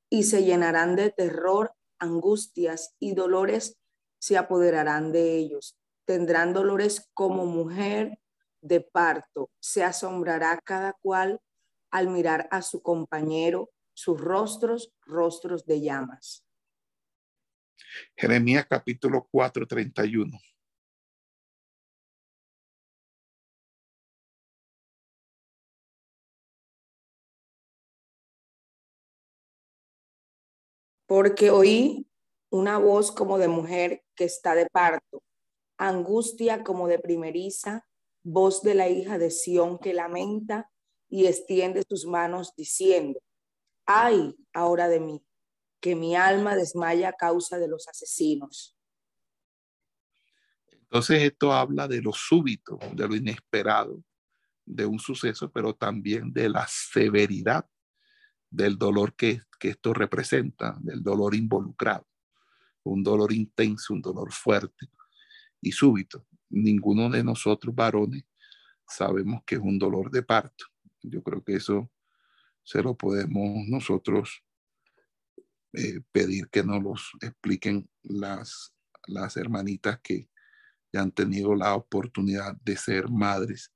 y 0.09 0.23
se 0.23 0.43
llenarán 0.43 0.97
de 0.97 1.11
terror, 1.11 1.73
angustias 1.97 2.93
y 2.99 3.15
dolores 3.15 3.77
se 4.19 4.37
apoderarán 4.37 5.13
de 5.13 5.37
ellos. 5.37 5.74
Tendrán 6.05 6.53
dolores 6.53 7.09
como 7.13 7.45
mujer 7.45 8.19
de 8.61 8.81
parto. 8.81 9.49
Se 9.59 9.83
asombrará 9.83 10.59
cada 10.63 10.93
cual 10.93 11.39
al 11.91 12.09
mirar 12.09 12.47
a 12.51 12.61
su 12.61 12.81
compañero, 12.81 13.69
sus 13.93 14.19
rostros, 14.19 14.93
rostros 15.01 15.65
de 15.65 15.81
llamas. 15.81 16.45
Jeremías 18.15 18.65
capítulo 18.67 19.27
4, 19.31 19.65
31. 19.65 20.37
porque 31.05 31.49
oí 31.49 32.07
una 32.49 32.77
voz 32.77 33.11
como 33.11 33.37
de 33.37 33.47
mujer 33.47 34.03
que 34.15 34.25
está 34.25 34.55
de 34.55 34.67
parto, 34.67 35.21
angustia 35.77 36.63
como 36.63 36.87
de 36.87 36.99
primeriza, 36.99 37.85
voz 38.23 38.61
de 38.61 38.75
la 38.75 38.89
hija 38.89 39.17
de 39.17 39.31
Sión 39.31 39.77
que 39.77 39.93
lamenta 39.93 40.71
y 41.09 41.27
extiende 41.27 41.83
sus 41.87 42.05
manos 42.05 42.53
diciendo, 42.55 43.19
ay 43.85 44.35
ahora 44.53 44.87
de 44.87 44.99
mí, 44.99 45.25
que 45.79 45.95
mi 45.95 46.15
alma 46.15 46.55
desmaya 46.55 47.09
a 47.09 47.13
causa 47.13 47.59
de 47.59 47.67
los 47.67 47.87
asesinos. 47.87 48.75
Entonces 50.71 51.23
esto 51.23 51.51
habla 51.51 51.87
de 51.87 52.01
lo 52.01 52.13
súbito, 52.13 52.79
de 52.93 53.07
lo 53.07 53.15
inesperado, 53.15 54.03
de 54.65 54.85
un 54.85 54.99
suceso, 54.99 55.51
pero 55.51 55.75
también 55.75 56.33
de 56.33 56.49
la 56.49 56.65
severidad 56.67 57.67
del 58.49 58.77
dolor 58.77 59.15
que, 59.15 59.41
que 59.59 59.69
esto 59.69 59.93
representa, 59.93 60.77
del 60.79 61.03
dolor 61.03 61.35
involucrado, 61.35 62.07
un 62.83 63.03
dolor 63.03 63.33
intenso, 63.33 63.93
un 63.93 64.01
dolor 64.01 64.31
fuerte 64.31 64.87
y 65.65 65.71
súbito. 65.71 66.27
Ninguno 66.49 67.09
de 67.09 67.23
nosotros 67.23 67.73
varones 67.73 68.23
sabemos 68.87 69.41
que 69.45 69.55
es 69.55 69.61
un 69.61 69.79
dolor 69.79 70.11
de 70.11 70.21
parto. 70.21 70.65
Yo 71.01 71.23
creo 71.23 71.43
que 71.43 71.55
eso 71.55 71.91
se 72.63 72.83
lo 72.83 72.95
podemos 72.95 73.67
nosotros 73.67 74.43
eh, 75.73 76.01
pedir 76.11 76.49
que 76.49 76.63
nos 76.63 76.83
los 76.83 77.11
expliquen 77.19 77.89
las, 78.03 78.75
las 79.07 79.37
hermanitas 79.37 79.99
que 80.03 80.29
ya 80.93 81.01
han 81.01 81.11
tenido 81.11 81.55
la 81.55 81.73
oportunidad 81.73 82.55
de 82.61 82.77
ser 82.77 83.09
madres 83.09 83.73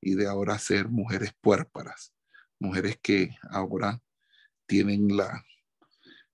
y 0.00 0.16
de 0.16 0.26
ahora 0.26 0.58
ser 0.58 0.88
mujeres 0.88 1.32
puérparas, 1.40 2.12
mujeres 2.58 2.98
que 3.00 3.36
ahora 3.50 4.02
tienen 4.66 5.16
la, 5.16 5.44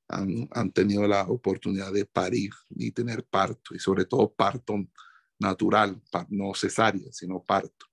han, 0.09 0.49
han, 0.53 0.71
tenido 0.73 1.07
la 1.07 1.23
oportunidad 1.23 1.93
de 1.93 2.05
parir 2.05 2.51
y 2.71 2.93
tener 2.93 3.25
parto, 3.25 3.75
y 3.75 3.79
sobre 3.79 4.05
todo 4.05 4.33
parto 4.33 4.75
natural, 5.39 6.01
no 6.29 6.55
cesárea, 6.55 7.13
sino 7.13 7.43
parto. 7.43 7.87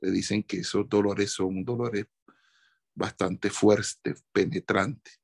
Le 0.00 0.10
dicen 0.10 0.42
que 0.42 0.58
esos 0.58 0.88
dolores 0.88 1.30
son 1.30 1.64
dolores 1.64 2.06
bastante 2.94 3.50
fuertes, 3.50 4.24
penetrantes, 4.32 5.20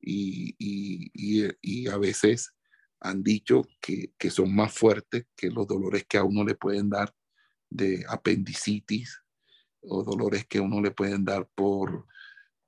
y, 0.00 0.56
y, 0.58 1.48
y, 1.62 1.88
a 1.88 1.96
veces 1.96 2.52
han 2.98 3.22
dicho 3.22 3.62
que, 3.80 4.12
que 4.18 4.30
son 4.30 4.52
más 4.52 4.72
fuertes 4.72 5.26
que 5.36 5.48
los 5.48 5.66
dolores 5.66 6.04
que 6.08 6.18
a 6.18 6.24
uno 6.24 6.44
le 6.44 6.56
pueden 6.56 6.90
dar 6.90 7.14
de 7.70 8.04
apendicitis 8.08 9.22
o 9.80 10.02
dolores 10.02 10.44
que 10.46 10.58
uno 10.58 10.80
le 10.80 10.90
pueden 10.90 11.24
dar 11.24 11.48
por, 11.54 12.06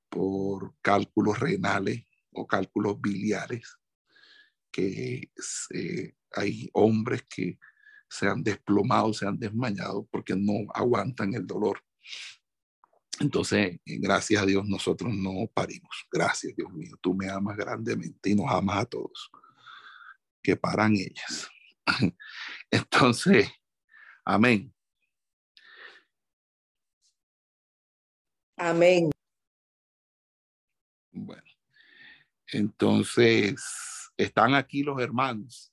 por 0.09 0.75
cálculos 0.81 1.41
renales 1.41 2.05
o 2.35 2.47
cálculos 2.47 3.01
biliares, 3.01 3.77
que 4.71 5.31
eh, 5.75 6.15
hay 6.33 6.69
hombres 6.73 7.23
que 7.29 7.59
se 8.09 8.29
han 8.29 8.43
desplomado, 8.43 9.13
se 9.13 9.27
han 9.27 9.39
desmayado 9.39 10.07
porque 10.11 10.35
no 10.37 10.71
aguantan 10.73 11.35
el 11.35 11.47
dolor. 11.47 11.83
Entonces, 13.21 13.79
gracias 13.85 14.43
a 14.43 14.47
Dios, 14.47 14.67
nosotros 14.67 15.13
no 15.15 15.47
parimos. 15.53 16.07
Gracias, 16.11 16.55
Dios 16.57 16.73
mío. 16.73 16.97
Tú 17.01 17.15
me 17.15 17.29
amas 17.29 17.57
grandemente 17.57 18.31
y 18.31 18.35
nos 18.35 18.51
amas 18.51 18.79
a 18.79 18.85
todos. 18.87 19.31
Que 20.43 20.57
paran 20.57 20.95
ellas. 20.95 21.49
Entonces, 22.71 23.49
amén. 24.25 24.75
Amén. 28.57 29.11
Bueno, 31.13 31.43
entonces, 32.55 34.13
¿están 34.17 34.55
aquí 34.55 34.85
los 34.85 35.03
hermanos? 35.03 35.73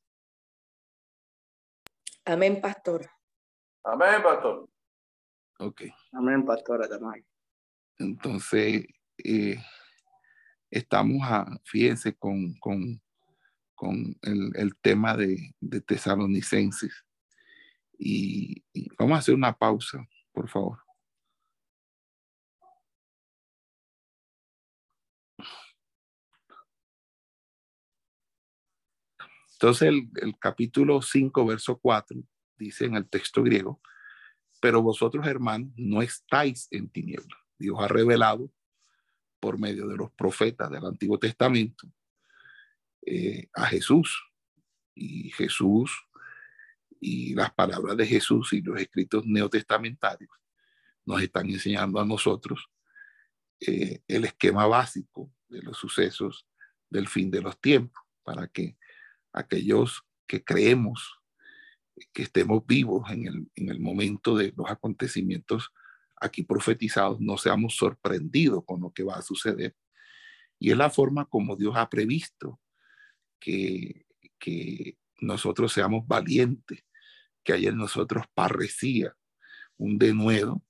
Amén, 2.26 2.60
pastor. 2.60 3.08
Amén, 3.84 4.24
pastor. 4.24 4.68
Ok. 5.60 5.84
Amén, 6.12 6.44
pastora 6.44 6.90
también. 6.90 7.24
Entonces, 8.00 8.88
eh, 9.24 9.64
estamos, 10.72 11.22
a, 11.22 11.46
fíjense, 11.66 12.16
con, 12.16 12.56
con, 12.56 13.00
con 13.76 14.18
el, 14.24 14.52
el, 14.56 14.76
tema 14.78 15.16
de, 15.16 15.54
de 15.60 15.82
tesalonicenses. 15.82 17.06
Y, 18.00 18.64
y 18.74 18.90
vamos 18.98 19.18
a 19.18 19.20
hacer 19.20 19.36
una 19.36 19.54
pausa, 19.56 20.04
por 20.32 20.50
favor. 20.50 20.80
Entonces 29.62 29.90
el, 29.90 30.40
capítulo 30.40 31.04
5, 31.04 31.46
verso 31.46 31.78
4, 31.78 32.20
dice 32.58 32.86
en 32.86 32.96
el 32.96 33.08
texto 33.08 33.44
griego, 33.44 33.80
pero 34.60 34.82
vosotros 34.82 35.28
hermanos 35.28 35.72
no 35.76 36.02
estáis 36.02 36.68
en 36.72 36.90
tinieblas. 36.90 37.40
Dios 37.60 37.78
ha 37.80 37.88
revelado 37.88 38.52
por 39.40 39.60
medio 39.60 39.88
de 39.88 39.98
los 39.98 40.12
profetas 40.14 40.72
del 40.72 40.84
Antiguo 40.84 41.20
Testamento 41.20 41.88
eh, 43.06 43.50
a 43.54 43.68
Jesús. 43.68 44.24
Y 44.96 45.30
Jesús 45.30 45.92
y 47.00 47.36
las 47.36 47.54
palabras 47.54 47.96
de 47.98 48.08
Jesús 48.08 48.54
y 48.54 48.62
los 48.64 48.82
escritos 48.82 49.28
neotestamentarios 49.28 50.32
nos 51.06 51.22
están 51.22 51.48
enseñando 51.48 52.00
a 52.00 52.06
nosotros 52.06 52.68
eh, 53.60 54.02
el 54.08 54.26
esquema 54.26 54.66
básico 54.66 55.32
de 55.50 55.62
los 55.62 55.78
sucesos 55.78 56.48
del 56.90 57.08
fin 57.08 57.30
de 57.30 57.42
los 57.42 57.62
tiempos, 57.62 58.02
para 58.24 58.48
que 58.48 58.76
aquellos 59.34 60.04
que 60.28 60.44
creemos 60.44 61.22
que 62.14 62.24
estemos 62.24 62.66
vivos 62.66 63.10
en 63.12 63.28
el, 63.28 63.52
en 63.56 63.70
el 63.70 63.80
momento 63.80 64.36
de 64.36 64.54
los 64.56 64.70
acontecimientos 64.70 65.72
aquí 66.22 66.44
profetizados, 66.44 67.20
no 67.20 67.38
seamos 67.38 67.76
sorprendidos 67.76 68.64
con 68.66 68.82
lo 68.82 68.92
que 68.92 69.04
va 69.04 69.16
a 69.16 69.22
suceder. 69.22 69.76
Y 70.60 70.72
es 70.72 70.78
la 70.78 70.90
forma 70.90 71.26
como 71.26 71.56
Dios 71.56 71.76
ha 71.76 71.90
previsto 71.90 72.60
que, 73.40 74.06
que 74.38 74.98
nosotros 75.20 75.74
seamos 75.74 76.08
valientes, 76.08 76.86
que 77.44 77.54
haya 77.54 77.70
en 77.70 77.78
nosotros 77.78 78.26
parresía, 78.34 79.16
un 79.78 79.98
denuedo 79.98 80.62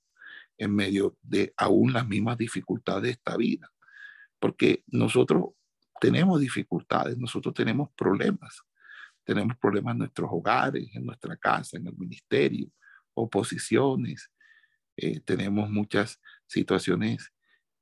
en 0.57 0.73
medio 0.73 1.17
de 1.21 1.53
aún 1.57 1.91
las 1.91 2.07
mismas 2.07 2.37
dificultades 2.37 3.03
de 3.03 3.09
esta 3.11 3.35
vida. 3.35 3.71
Porque 4.39 4.83
nosotros 4.87 5.49
tenemos 6.01 6.39
dificultades, 6.39 7.15
nosotros 7.15 7.53
tenemos 7.53 7.91
problemas. 7.95 8.63
Tenemos 9.23 9.55
problemas 9.57 9.91
en 9.91 9.99
nuestros 9.99 10.29
hogares, 10.31 10.89
en 10.95 11.05
nuestra 11.05 11.37
casa, 11.37 11.77
en 11.77 11.85
el 11.85 11.95
ministerio, 11.95 12.71
oposiciones. 13.13 14.31
Eh, 14.97 15.19
tenemos 15.19 15.69
muchas 15.69 16.19
situaciones 16.47 17.31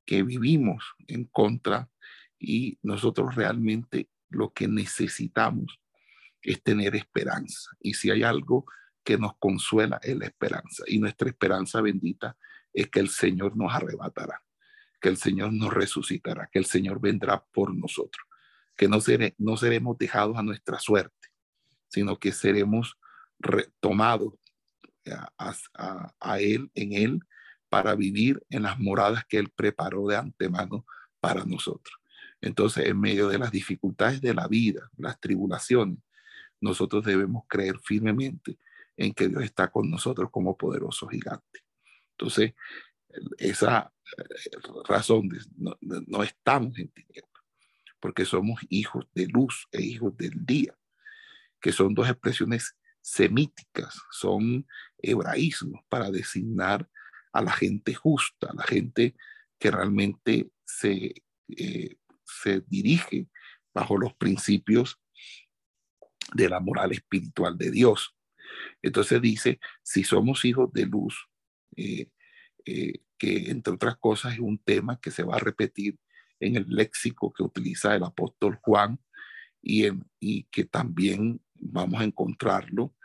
que 0.06 0.22
vivimos 0.24 0.84
en 1.08 1.24
contra 1.26 1.90
y 2.38 2.78
nosotros 2.84 3.36
realmente 3.36 4.10
lo 4.28 4.52
que 4.52 4.68
necesitamos 4.68 5.80
es 6.42 6.62
tener 6.62 6.98
esperanza. 6.98 7.70
Y 7.80 7.94
si 7.94 8.12
hay 8.12 8.24
algo 8.24 8.66
que 9.02 9.18
nos 9.18 9.38
consuela 9.38 9.98
es 10.04 10.18
la 10.18 10.26
esperanza. 10.26 10.84
Y 10.88 11.00
nuestra 11.00 11.30
esperanza 11.30 11.80
bendita 11.80 12.36
es 12.74 12.90
que 12.90 13.00
el 13.00 13.08
Señor 13.08 13.56
nos 13.56 13.74
arrebatará 13.74 14.44
que 15.00 15.10
el 15.10 15.18
Señor 15.18 15.54
nos 15.54 15.74
resucitará, 15.74 16.50
que 16.52 16.60
el 16.60 16.66
Señor 16.66 17.00
vendrá 17.00 17.44
por 17.52 17.74
nosotros, 17.76 18.26
que 18.76 18.88
no, 18.88 19.58
seremos 19.58 19.98
dejados 19.98 20.38
a 20.38 20.44
nuestra 20.44 20.80
suerte, 20.80 21.30
sino 21.88 22.18
que 22.18 22.32
seremos 22.32 22.98
retomados 23.40 24.34
a, 25.38 25.54
a, 25.74 26.14
a 26.20 26.40
Él, 26.40 26.70
en 26.76 26.94
Él, 26.94 27.20
para 27.70 27.96
vivir 27.96 28.44
en 28.50 28.64
las 28.64 28.80
moradas 28.80 29.26
que 29.26 29.38
Él 29.38 29.50
preparó 29.56 30.08
de 30.08 30.18
antemano 30.18 30.86
para 31.20 31.46
nosotros. 31.46 31.96
Entonces, 32.42 32.86
en 32.86 33.00
medio 33.00 33.28
de 33.28 33.38
las 33.38 33.52
dificultades 33.52 34.22
de 34.22 34.34
la 34.34 34.48
vida, 34.48 34.90
las 34.98 35.20
tribulaciones, 35.20 36.00
nosotros 36.62 37.06
debemos 37.06 37.44
creer 37.48 37.80
firmemente 37.80 38.58
en 38.98 39.14
que 39.14 39.28
Dios 39.28 39.44
está 39.44 39.70
con 39.70 39.90
nosotros 39.90 40.30
como 40.32 40.58
poderoso 40.58 41.08
gigante. 41.08 41.64
Entonces, 42.12 42.54
esa 43.38 43.80
eh, 43.82 43.90
razón 44.88 45.30
de 45.30 45.40
no, 46.08 46.24
estamos 46.24 46.78
en 46.78 46.92
porque 48.00 48.26
somos 48.26 48.62
hijos 48.70 49.06
de 49.14 49.28
luz 49.28 49.68
e 49.72 49.82
hijos 49.82 50.16
del 50.16 50.46
día, 50.46 50.74
que 51.60 51.72
son 51.72 51.94
dos 51.94 52.10
expresiones 52.10 52.78
semíticas, 53.02 54.00
son 54.12 54.66
hebraísmos 54.98 55.82
para 55.90 56.10
designar 56.10 56.90
a 57.34 57.42
la 57.42 57.52
gente 57.52 57.94
justa, 57.94 58.48
a 58.50 58.56
la 58.56 58.64
gente 58.64 59.16
que 59.58 59.72
realmente 59.72 60.50
se, 60.66 61.14
eh, 61.50 61.98
se 62.24 62.62
dirige 62.68 63.28
bajo 63.74 63.98
los 63.98 64.14
principios 64.14 65.00
de 66.34 66.50
la 66.50 66.60
moral 66.60 66.92
espiritual 66.92 67.58
de 67.58 67.72
Dios. 67.72 68.16
Entonces 68.82 69.22
dice, 69.22 69.60
si 69.84 70.04
somos 70.04 70.46
hijos 70.46 70.72
de 70.74 70.86
luz, 70.86 71.28
eh, 71.76 72.10
eh, 72.66 73.02
que 73.20 73.52
entre 73.52 73.74
otras 73.74 73.98
cosas 73.98 74.34
es 74.34 74.40
un 74.40 74.58
tema 74.58 75.00
que 75.00 75.12
se 75.12 75.24
va 75.24 75.36
a 75.36 75.40
repetir 75.40 76.00
en 76.40 76.56
el 76.56 76.66
léxico 76.70 77.32
que 77.34 77.44
utiliza 77.44 77.94
el 77.96 78.04
apóstol 78.04 78.58
Juan 78.62 79.00
y, 79.62 79.86
en, 79.86 80.06
y 80.20 80.44
que 80.46 80.64
también 80.64 81.42
vamos 81.54 82.02
a 82.02 82.06
encontrarlo 82.06 82.96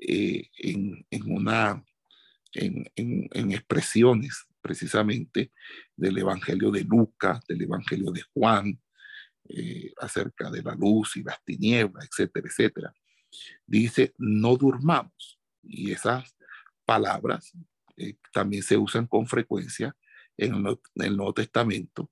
eh, 0.00 0.50
en, 0.58 1.06
en, 1.10 1.32
una, 1.32 1.82
en, 2.52 2.84
en, 2.94 3.52
expresiones 3.52 4.46
precisamente 4.60 5.52
del 5.96 6.18
Evangelio 6.18 6.70
de 6.70 6.84
Lucas, 6.84 7.40
del 7.46 7.62
Evangelio 7.62 8.10
de 8.10 8.22
Juan, 8.34 8.80
eh, 9.48 9.92
acerca 9.98 10.50
de 10.50 10.62
la 10.62 10.74
luz 10.74 11.16
y 11.16 11.22
las 11.22 11.42
tinieblas, 11.44 12.06
etcétera, 12.06 12.48
etcétera. 12.48 12.94
Dice, 13.66 14.14
no 14.18 14.56
durmamos. 14.56 15.38
Y 15.62 15.92
esas 15.92 16.36
palabras 16.84 17.52
eh, 17.96 18.16
también 18.32 18.62
se 18.62 18.76
usan 18.76 19.06
con 19.06 19.26
frecuencia 19.26 19.96
en 20.36 20.54
el, 20.96 21.16
Nuevo 21.16 21.32
Testamento, 21.32 22.10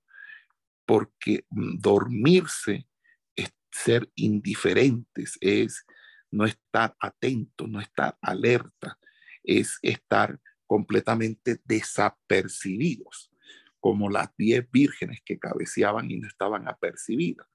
porque 0.85 1.45
mm, 1.49 1.79
dormirse 1.79 2.87
es 3.35 3.53
ser 3.71 4.09
indiferentes, 4.15 5.37
es 5.41 5.85
no 6.31 6.45
estar 6.45 6.95
atento, 6.99 7.67
no 7.67 7.79
estar 7.79 8.17
alerta, 8.21 8.97
es 9.43 9.77
estar 9.81 10.39
completamente 10.65 11.59
desapercibidos, 11.65 13.31
como 13.79 14.09
las 14.09 14.29
diez 14.37 14.69
vírgenes 14.71 15.21
que 15.25 15.37
cabeceaban 15.37 16.09
y 16.09 16.17
no 16.17 16.27
estaban 16.27 16.67
apercibidas. 16.67 17.47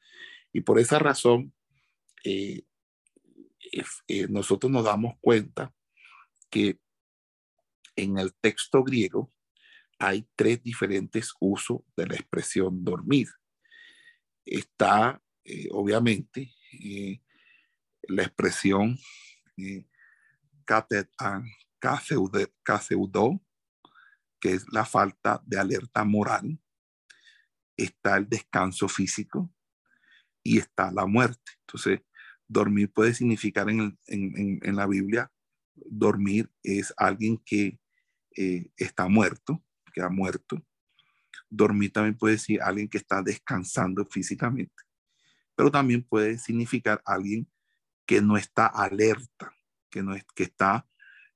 Y 0.52 0.60
por 0.60 0.78
esa 0.78 0.98
razón, 0.98 1.54
eh, 2.24 2.64
eh, 4.06 4.26
nosotros 4.28 4.70
nos 4.70 4.84
damos 4.84 5.14
cuenta 5.20 5.74
que 6.50 6.78
en 7.98 8.18
el 8.18 8.32
texto 8.34 8.82
griego 8.84 9.32
hay 9.98 10.28
tres 10.36 10.62
diferentes 10.62 11.32
usos 11.40 11.80
de 11.96 12.06
la 12.06 12.14
expresión 12.14 12.84
dormir. 12.84 13.28
Está, 14.44 15.20
eh, 15.44 15.68
obviamente, 15.72 16.54
la 18.02 18.22
expresión 18.22 18.96
eh, 19.56 19.86
que 24.40 24.52
es 24.52 24.64
la 24.70 24.84
falta 24.84 25.42
de 25.44 25.58
alerta 25.58 26.04
moral, 26.04 26.60
está 27.76 28.16
el 28.16 28.28
descanso 28.28 28.88
físico 28.88 29.52
y 30.42 30.58
está 30.58 30.92
la 30.92 31.06
muerte. 31.06 31.52
Entonces, 31.66 32.00
dormir 32.46 32.92
puede 32.92 33.14
significar 33.14 33.68
en, 33.68 33.98
la 34.62 34.86
Biblia, 34.86 35.30
dormir 35.74 36.50
es 36.62 36.92
alguien 36.96 37.38
que 37.44 37.78
eh, 38.40 38.70
está 38.76 39.08
muerto, 39.08 39.64
que 39.92 40.00
ha 40.00 40.08
muerto. 40.08 40.64
Dormir 41.50 41.92
también 41.92 42.16
puede 42.16 42.36
decir 42.36 42.62
alguien 42.62 42.88
que 42.88 42.98
está 42.98 43.20
descansando 43.20 44.06
físicamente, 44.06 44.84
pero 45.56 45.72
también 45.72 46.04
puede 46.04 46.38
significar 46.38 47.02
alguien 47.04 47.50
que 48.06 48.22
no 48.22 48.36
está 48.36 48.68
alerta, 48.68 49.52
que, 49.90 50.04
no 50.04 50.14
es, 50.14 50.24
que, 50.36 50.44
está, 50.44 50.86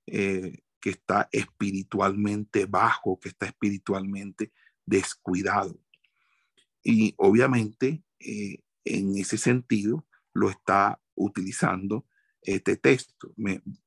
eh, 0.06 0.60
que 0.80 0.90
está 0.90 1.28
espiritualmente 1.32 2.66
bajo, 2.66 3.18
que 3.18 3.30
está 3.30 3.46
espiritualmente 3.46 4.52
descuidado. 4.86 5.76
Y 6.84 7.14
obviamente, 7.16 8.04
eh, 8.20 8.60
en 8.84 9.16
ese 9.16 9.38
sentido, 9.38 10.06
lo 10.34 10.50
está 10.50 11.00
utilizando 11.16 12.06
este 12.42 12.76
texto. 12.76 13.34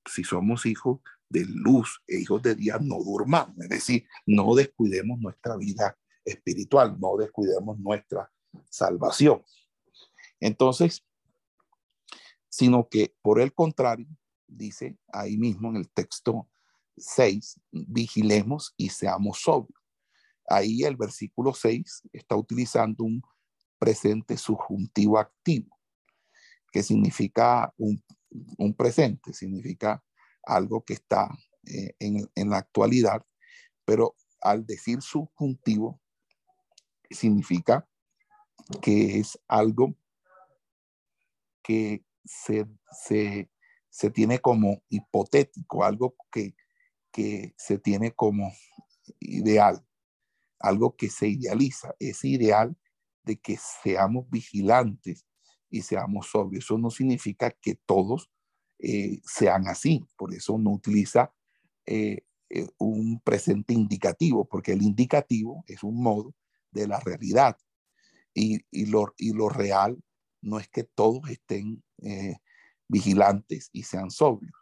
si 0.05 0.25
somos 0.25 0.65
hijos 0.65 0.99
de 1.29 1.45
luz 1.45 2.01
e 2.07 2.19
hijos 2.19 2.41
de 2.41 2.55
día, 2.55 2.77
no 2.81 3.03
durmamos, 3.03 3.57
es 3.59 3.69
decir, 3.69 4.07
no 4.25 4.53
descuidemos 4.55 5.19
nuestra 5.19 5.57
vida 5.57 5.97
espiritual, 6.23 6.99
no 6.99 7.17
descuidemos 7.17 7.79
nuestra 7.79 8.31
salvación. 8.69 9.41
Entonces, 10.39 11.03
sino 12.49 12.87
que 12.87 13.13
por 13.21 13.41
el 13.41 13.53
contrario, 13.53 14.07
dice 14.47 14.97
ahí 15.11 15.37
mismo 15.37 15.69
en 15.69 15.77
el 15.77 15.89
texto 15.89 16.47
6, 16.97 17.59
vigilemos 17.71 18.73
y 18.77 18.89
seamos 18.89 19.41
sobrios. 19.41 19.81
Ahí 20.47 20.83
el 20.83 20.95
versículo 20.95 21.53
6 21.53 22.03
está 22.13 22.35
utilizando 22.35 23.03
un 23.03 23.21
presente 23.79 24.37
subjuntivo 24.37 25.17
activo, 25.17 25.77
que 26.71 26.83
significa 26.83 27.73
un, 27.77 28.01
presente, 28.75 29.33
significa 29.33 30.03
algo 30.45 30.83
que 30.83 30.93
está 30.93 31.29
eh, 31.67 31.95
en, 31.99 32.29
en 32.35 32.49
la 32.49 32.57
actualidad, 32.57 33.25
pero 33.85 34.15
al 34.41 34.65
decir 34.65 35.01
subjuntivo, 35.01 35.99
significa 37.09 37.87
que 38.81 39.19
es 39.19 39.39
algo 39.47 39.95
que 41.63 42.03
se, 42.23 42.67
tiene 44.13 44.39
como 44.39 44.83
hipotético, 44.89 45.83
algo 45.83 46.15
que, 46.31 46.55
que 47.11 47.53
se 47.57 47.77
tiene 47.79 48.11
como 48.11 48.51
ideal, 49.19 49.85
algo 50.59 50.95
que 50.95 51.09
se 51.09 51.27
idealiza, 51.27 51.95
ese 51.99 52.27
ideal 52.27 52.77
de 53.23 53.37
que 53.37 53.57
seamos 53.57 54.29
vigilantes 54.29 55.25
y 55.69 55.81
seamos 55.81 56.27
sobrios. 56.27 56.65
Eso 56.65 56.77
no 56.77 56.91
significa 56.91 57.51
que 57.51 57.75
todos 57.85 58.31
eh, 58.79 59.19
sean 59.23 59.67
así, 59.67 60.05
por 60.17 60.33
eso 60.33 60.57
no 60.57 60.71
utiliza 60.71 61.33
eh, 61.85 62.21
eh, 62.49 62.67
un 62.77 63.19
presente 63.21 63.73
indicativo, 63.73 64.45
porque 64.45 64.73
el 64.73 64.81
indicativo 64.81 65.63
es 65.67 65.83
un 65.83 66.01
modo 66.01 66.33
de 66.71 66.87
la 66.87 66.99
realidad 66.99 67.57
y, 68.33 68.59
y, 68.69 68.85
lo, 68.85 69.13
y 69.17 69.33
lo 69.33 69.49
real 69.49 69.97
no 70.41 70.59
es 70.59 70.69
que 70.69 70.83
todos 70.83 71.27
estén 71.29 71.83
eh, 72.03 72.37
vigilantes 72.87 73.69
y 73.73 73.83
sean 73.83 74.11
sobrios. 74.11 74.53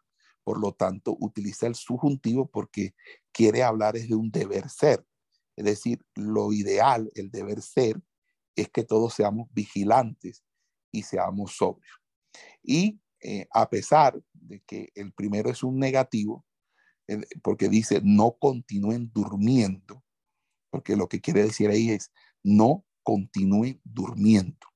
Por 0.44 0.60
lo 0.60 0.74
tanto, 0.74 1.16
utiliza 1.20 1.68
el 1.68 1.76
subjuntivo 1.76 2.50
porque 2.50 2.96
quiere 3.32 3.64
hablar 3.64 3.98
es 3.98 4.08
de 4.08 4.16
un 4.16 4.32
deber 4.32 4.70
ser. 4.70 5.06
Es 5.56 5.66
decir, 5.66 6.06
lo 6.16 6.54
ideal, 6.54 7.12
el 7.16 7.32
deber 7.32 7.62
ser, 7.62 8.02
es 8.56 8.70
que 8.70 8.84
todos 8.84 9.14
seamos 9.14 9.50
vigilantes 9.52 10.44
y 10.92 11.04
seamos 11.04 11.56
sobrios. 11.58 11.96
Y 12.64 13.02
eh, 13.24 13.48
a 13.52 13.70
pesar 13.70 14.22
de 14.34 14.62
que 14.62 14.92
el 14.96 15.14
primero 15.14 15.50
es 15.50 15.64
un 15.64 15.80
negativo, 15.80 16.46
porque 17.42 17.70
dice 17.70 18.02
no 18.04 18.38
continúen 18.40 19.12
durmiendo, 19.14 20.04
porque 20.70 20.96
lo 20.96 21.08
que 21.08 21.22
quiere 21.22 21.44
decir 21.44 21.70
ahí 21.70 21.90
es 21.90 22.12
no 22.44 22.86
continúen 23.02 23.80
durmiendo. 23.84 24.68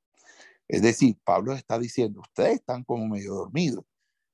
Es 0.67 0.81
decir, 0.81 1.17
Pablo 1.23 1.53
está 1.53 1.79
diciendo, 1.79 2.21
ustedes 2.21 2.55
están 2.55 2.83
como 2.83 3.07
medio 3.07 3.33
dormidos 3.33 3.85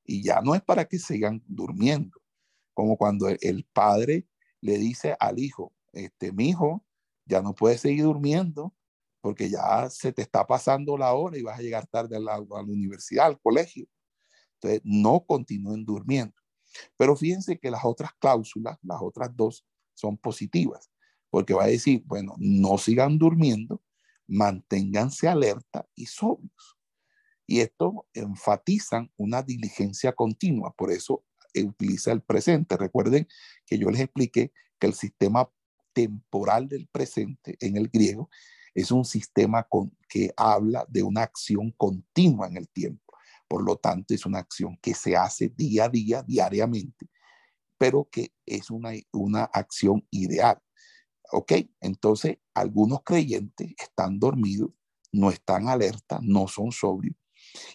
y 0.03 0.23
ya 0.23 0.41
no 0.41 0.55
es 0.55 0.61
para 0.61 0.85
que 0.85 0.99
sigan 0.99 1.43
durmiendo, 1.47 2.19
como 2.73 2.97
cuando 2.97 3.29
el, 3.29 3.67
padre 3.73 4.27
le 4.61 4.77
dice 4.77 5.15
al 5.19 5.39
hijo, 5.39 5.73
este, 5.91 6.31
mi 6.31 6.49
hijo, 6.49 6.85
ya 7.25 7.41
no 7.41 7.53
puedes 7.55 7.81
seguir 7.81 8.03
durmiendo 8.03 8.75
porque 9.21 9.49
ya 9.49 9.89
se 9.89 10.11
te 10.11 10.21
está 10.21 10.45
pasando 10.45 10.97
la 10.97 11.13
hora 11.13 11.37
y 11.37 11.43
vas 11.43 11.57
a 11.57 11.61
llegar 11.61 11.87
tarde 11.87 12.17
a 12.17 12.19
a 12.19 12.39
la 12.39 12.63
universidad, 12.63 13.27
al 13.27 13.39
colegio. 13.39 13.87
Entonces, 14.63 14.81
no 14.85 15.25
continúen 15.25 15.83
durmiendo. 15.83 16.35
Pero 16.97 17.15
fíjense 17.15 17.59
que 17.59 17.69
las 17.69 17.83
otras 17.83 18.13
cláusulas, 18.19 18.77
las 18.81 19.01
otras 19.01 19.35
dos, 19.35 19.65
son 19.93 20.17
positivas, 20.17 20.89
porque 21.29 21.53
va 21.53 21.65
a 21.65 21.67
decir, 21.67 22.01
bueno, 22.05 22.35
no 22.39 22.77
sigan 22.77 23.17
durmiendo, 23.17 23.83
manténganse 24.27 25.27
alerta 25.27 25.87
y 25.95 26.05
sobrios. 26.05 26.77
Y 27.45 27.59
esto 27.59 28.07
enfatizan 28.13 29.11
una 29.17 29.43
diligencia 29.43 30.13
continua, 30.13 30.73
por 30.75 30.91
eso 30.91 31.23
utiliza 31.53 32.11
el 32.11 32.21
presente. 32.21 32.77
Recuerden 32.77 33.27
que 33.65 33.77
yo 33.77 33.89
les 33.89 34.01
expliqué 34.01 34.53
que 34.79 34.87
el 34.87 34.93
sistema 34.93 35.51
temporal 35.91 36.67
del 36.67 36.87
presente 36.87 37.57
en 37.59 37.77
el 37.77 37.89
griego 37.89 38.29
es 38.73 38.91
un 38.91 39.05
sistema 39.05 39.63
con, 39.63 39.95
que 40.09 40.33
habla 40.35 40.85
de 40.89 41.03
una 41.03 41.21
acción 41.21 41.71
continua 41.71 42.47
en 42.47 42.57
el 42.57 42.69
tiempo. 42.69 43.02
Por 43.53 43.65
lo 43.65 43.75
tanto, 43.75 44.15
es 44.15 44.25
una 44.25 44.39
acción 44.39 44.79
que 44.81 44.95
se 44.95 45.15
hace 45.15 45.47
día 45.47 45.85
a 45.85 45.89
día, 45.89 46.23
diariamente, 46.23 47.07
pero 47.77 48.09
que 48.11 48.33
es 48.47 48.71
una, 48.71 48.93
una 49.11 49.43
acción 49.43 50.03
ideal. 50.09 50.59
¿Ok? 51.31 51.51
Entonces, 51.79 52.39
algunos 52.55 53.03
creyentes 53.03 53.75
están 53.77 54.19
dormidos, 54.19 54.71
no 55.11 55.29
están 55.29 55.67
alerta, 55.67 56.17
no 56.23 56.47
son 56.47 56.71
sobrios. 56.71 57.15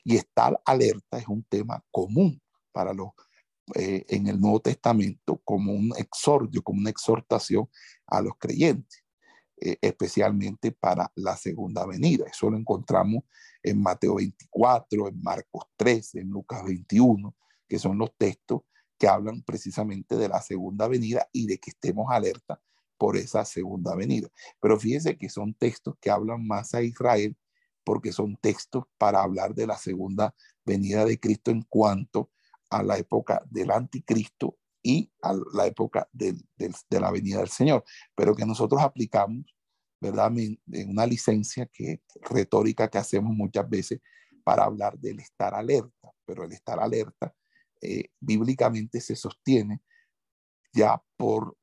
Y 0.02 0.16
estar 0.16 0.60
alerta 0.64 1.16
es 1.16 1.28
un 1.28 1.44
tema 1.44 1.84
común 1.92 2.42
para 2.72 2.92
los 2.92 3.10
eh, 3.76 4.04
en 4.08 4.26
el 4.26 4.40
Nuevo 4.40 4.58
Testamento 4.58 5.40
como 5.44 5.72
un 5.72 5.92
exordio, 5.96 6.60
como 6.60 6.80
una 6.80 6.90
exhortación 6.90 7.68
a 8.08 8.20
los 8.20 8.32
creyentes, 8.36 9.04
eh, 9.60 9.78
especialmente 9.80 10.72
para 10.72 11.10
la 11.16 11.36
segunda 11.36 11.86
venida. 11.86 12.26
Eso 12.26 12.50
lo 12.50 12.56
encontramos 12.56 13.24
en 13.62 13.80
Mateo 13.80 14.16
24, 14.16 15.08
en 15.08 15.22
Marcos 15.22 15.64
13, 15.76 16.20
en 16.20 16.28
Lucas 16.30 16.64
21, 16.64 17.34
que 17.68 17.78
son 17.78 17.98
los 17.98 18.10
textos 18.16 18.62
que 18.98 19.08
hablan 19.08 19.42
precisamente 19.42 20.16
de 20.16 20.28
la 20.28 20.40
segunda 20.40 20.88
venida 20.88 21.28
y 21.32 21.46
de 21.46 21.58
que 21.58 21.70
estemos 21.70 22.06
alerta 22.10 22.60
por 22.96 23.16
esa 23.16 23.44
segunda 23.44 23.94
venida. 23.94 24.28
Pero 24.60 24.78
fíjense 24.78 25.16
que 25.16 25.28
son 25.28 25.54
textos 25.54 25.94
que 26.00 26.10
hablan 26.10 26.46
más 26.46 26.74
a 26.74 26.82
Israel 26.82 27.36
porque 27.84 28.12
son 28.12 28.36
textos 28.36 28.84
para 28.98 29.22
hablar 29.22 29.54
de 29.54 29.66
la 29.66 29.76
segunda 29.76 30.34
venida 30.64 31.04
de 31.04 31.18
Cristo 31.18 31.50
en 31.50 31.62
cuanto 31.62 32.30
a 32.70 32.82
la 32.82 32.98
época 32.98 33.42
del 33.50 33.70
anticristo 33.70 34.58
y 34.82 35.10
a 35.22 35.34
la 35.52 35.66
época 35.66 36.08
de 36.12 36.34
la 36.90 37.10
venida 37.10 37.38
del 37.38 37.48
Señor, 37.48 37.84
pero 38.14 38.34
que 38.34 38.46
nosotros 38.46 38.80
aplicamos, 38.82 39.44
¿verdad? 40.00 40.32
En 40.38 40.90
una 40.90 41.06
licencia 41.06 41.66
que 41.66 42.02
retórica 42.22 42.88
que 42.88 42.98
hacemos 42.98 43.34
muchas 43.34 43.68
veces 43.68 44.00
para 44.44 44.64
hablar 44.64 44.98
del 44.98 45.20
estar 45.20 45.54
alerta, 45.54 46.12
pero 46.24 46.44
el 46.44 46.52
estar 46.52 46.80
alerta 46.80 47.34
eh, 47.80 48.10
bíblicamente 48.20 49.00
se 49.00 49.14
sostiene 49.14 49.82
ya 50.72 51.02
por 51.16 51.56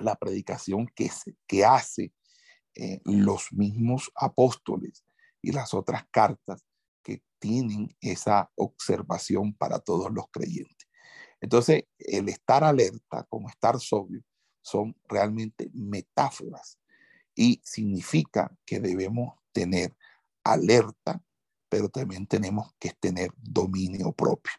la 0.00 0.16
predicación 0.16 0.86
que, 0.94 1.08
se, 1.08 1.36
que 1.46 1.64
hace 1.64 2.12
eh, 2.74 3.00
los 3.04 3.52
mismos 3.52 4.10
apóstoles 4.14 5.04
y 5.42 5.52
las 5.52 5.74
otras 5.74 6.04
cartas 6.10 6.64
que 7.02 7.22
tienen 7.38 7.96
esa 8.00 8.50
observación 8.56 9.54
para 9.54 9.78
todos 9.78 10.12
los 10.12 10.26
creyentes. 10.30 10.77
Entonces, 11.40 11.84
el 11.98 12.28
estar 12.28 12.64
alerta 12.64 13.24
como 13.28 13.48
estar 13.48 13.78
sobrio 13.78 14.22
son 14.62 14.96
realmente 15.08 15.70
metáforas 15.72 16.78
y 17.34 17.60
significa 17.64 18.54
que 18.66 18.80
debemos 18.80 19.38
tener 19.52 19.96
alerta, 20.44 21.22
pero 21.68 21.88
también 21.88 22.26
tenemos 22.26 22.72
que 22.78 22.90
tener 22.98 23.30
dominio 23.36 24.12
propio. 24.12 24.52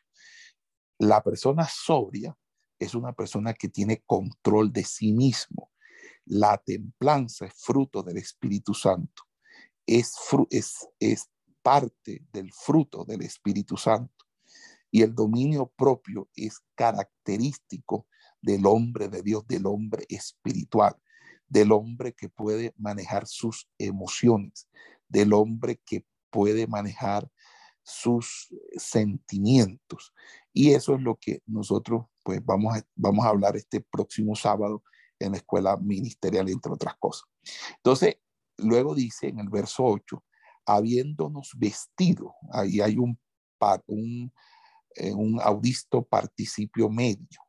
La 0.97 1.21
persona 1.21 1.67
sobria 1.67 2.35
es 2.79 2.95
una 2.95 3.13
persona 3.13 3.53
que 3.53 3.67
tiene 3.67 4.01
control 4.05 4.71
de 4.71 4.83
sí 4.83 5.11
mismo. 5.11 5.71
La 6.25 6.57
templanza 6.57 7.45
es 7.45 7.53
fruto 7.53 8.03
del 8.03 8.17
Espíritu 8.17 8.73
Santo. 8.73 9.23
Es, 9.85 10.13
es, 10.49 10.87
es 10.99 11.29
parte 11.61 12.25
del 12.31 12.53
fruto 12.53 13.03
del 13.03 13.21
Espíritu 13.23 13.75
Santo. 13.75 14.25
Y 14.91 15.01
el 15.01 15.13
dominio 15.13 15.71
propio 15.75 16.29
es 16.35 16.59
característico 16.75 18.07
del 18.41 18.65
hombre 18.65 19.09
de 19.09 19.21
Dios, 19.21 19.45
del 19.47 19.65
hombre 19.65 20.05
espiritual, 20.09 20.95
del 21.47 21.71
hombre 21.71 22.13
que 22.13 22.29
puede 22.29 22.73
manejar 22.77 23.27
sus 23.27 23.69
emociones, 23.77 24.69
del 25.07 25.33
hombre 25.33 25.81
que 25.85 26.05
puede 26.29 26.67
manejar 26.67 27.29
sus 27.83 28.49
sentimientos. 28.77 30.13
Y 30.53 30.71
eso 30.71 30.95
es 30.95 31.01
lo 31.01 31.15
que 31.15 31.41
nosotros 31.45 32.05
pues 32.23 32.43
vamos 32.45 32.77
a, 32.77 32.83
vamos 32.95 33.25
a 33.25 33.29
hablar 33.29 33.55
este 33.55 33.81
próximo 33.81 34.35
sábado 34.35 34.83
en 35.19 35.31
la 35.31 35.37
escuela 35.37 35.75
ministerial, 35.77 36.47
entre 36.49 36.71
otras 36.71 36.95
cosas. 36.99 37.23
Entonces, 37.77 38.17
luego 38.57 38.93
dice 38.93 39.27
en 39.27 39.39
el 39.39 39.49
verso 39.49 39.83
8, 39.83 40.23
habiéndonos 40.65 41.53
vestido, 41.57 42.35
ahí 42.51 42.79
hay 42.79 42.97
un, 42.97 43.19
un 43.87 44.31
eh, 44.95 45.13
un 45.13 45.39
audisto 45.41 46.03
participio 46.03 46.89
medio, 46.89 47.39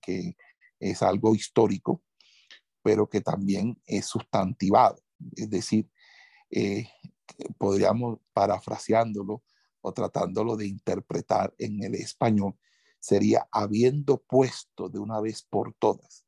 que, 0.00 0.36
es 0.78 1.02
algo 1.02 1.34
histórico, 1.34 2.02
pero 2.82 3.08
que 3.08 3.20
también 3.20 3.80
es 3.86 4.06
sustantivado. 4.06 5.02
Es 5.34 5.48
decir, 5.48 5.90
eh, 6.50 6.86
podríamos 7.58 8.18
parafraseándolo 8.32 9.42
o 9.80 9.92
tratándolo 9.92 10.56
de 10.56 10.66
interpretar 10.66 11.54
en 11.58 11.82
el 11.82 11.94
español, 11.94 12.58
sería 12.98 13.48
habiendo 13.50 14.18
puesto 14.18 14.88
de 14.88 14.98
una 14.98 15.20
vez 15.20 15.42
por 15.42 15.74
todas. 15.78 16.26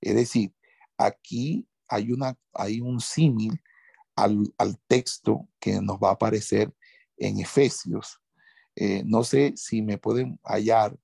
Es 0.00 0.14
decir, 0.14 0.54
aquí 0.96 1.66
hay, 1.88 2.12
una, 2.12 2.36
hay 2.52 2.80
un 2.80 3.00
símil 3.00 3.60
al, 4.16 4.52
al, 4.58 4.78
texto 4.86 5.48
que 5.60 5.80
nos 5.80 5.96
va 5.98 6.10
a 6.10 6.14
aparecer 6.14 6.74
en 7.16 7.40
Efesios 7.40 8.20
eh, 8.80 9.02
no 9.04 9.24
sé 9.24 9.54
si 9.56 9.82
me 9.82 9.98
pueden 9.98 10.38
hallar 10.44 10.96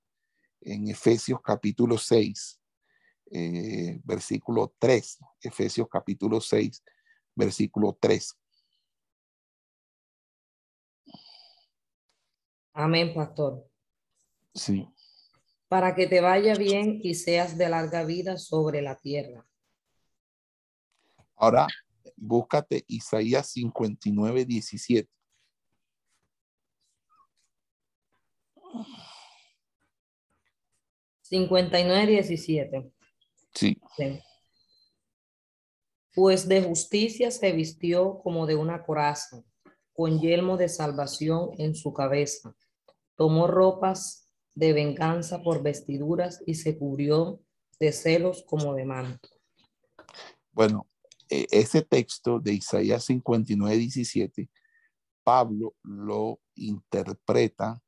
en 0.60 0.86
Efesios 0.86 1.40
capítulo 1.42 1.98
6, 1.98 2.60
eh, 3.32 4.00
versículo 4.04 4.72
3. 4.78 5.18
Efesios 5.42 5.88
capítulo 5.90 6.40
6, 6.40 6.84
versículo 7.34 7.98
3. 8.00 8.38
Amén, 12.74 13.12
pastor. 13.12 13.68
Sí. 14.54 14.88
Para 15.66 15.96
que 15.96 16.06
te 16.06 16.20
vaya 16.20 16.54
bien 16.54 17.00
y 17.02 17.16
seas 17.16 17.58
de 17.58 17.68
larga 17.68 18.04
vida 18.04 18.36
sobre 18.36 18.82
la 18.82 18.94
tierra. 19.00 19.44
Ahora, 21.34 21.66
búscate 22.14 22.84
Isaías 22.86 23.48
59, 23.48 24.44
17. 24.44 25.10
59-17. 31.30 32.92
Sí. 33.54 33.80
Pues 36.14 36.48
de 36.48 36.62
justicia 36.62 37.30
se 37.30 37.52
vistió 37.52 38.20
como 38.22 38.46
de 38.46 38.56
una 38.56 38.84
coraza, 38.84 39.42
con 39.92 40.20
yelmo 40.20 40.56
de 40.56 40.68
salvación 40.68 41.50
en 41.58 41.74
su 41.74 41.92
cabeza. 41.92 42.54
Tomó 43.16 43.46
ropas 43.46 44.32
de 44.54 44.72
venganza 44.72 45.42
por 45.42 45.62
vestiduras 45.62 46.42
y 46.46 46.54
se 46.54 46.78
cubrió 46.78 47.40
de 47.80 47.92
celos 47.92 48.44
como 48.46 48.74
de 48.74 48.84
manto. 48.84 49.28
Bueno, 50.52 50.88
e, 51.28 51.46
ese 51.50 51.82
texto 51.82 52.38
de 52.38 52.54
Isaías 52.54 53.04
59, 53.04 53.76
17, 53.76 54.48
Pablo 55.24 55.74
lo 55.82 56.40
interpreta 56.54 57.82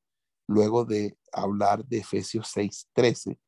luego 0.46 0.84
de 0.84 1.18
hablar 1.32 1.84
de 1.86 1.98
Efesios 1.98 2.48
6:13 2.54 3.38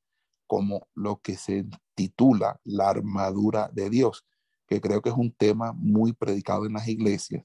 como 0.47 0.89
lo 0.95 1.21
que 1.21 1.37
se 1.37 1.67
titula 1.95 2.61
la 2.65 2.89
armadura 2.89 3.71
de 3.73 3.91
Dios, 3.91 4.27
que 4.67 4.81
creo 4.81 5.03
que 5.03 5.11
es 5.11 5.15
un 5.15 5.33
tema 5.33 5.73
muy 5.75 6.15
predicado 6.15 6.67
en 6.67 6.73
las 6.73 6.89
iglesias 6.89 7.45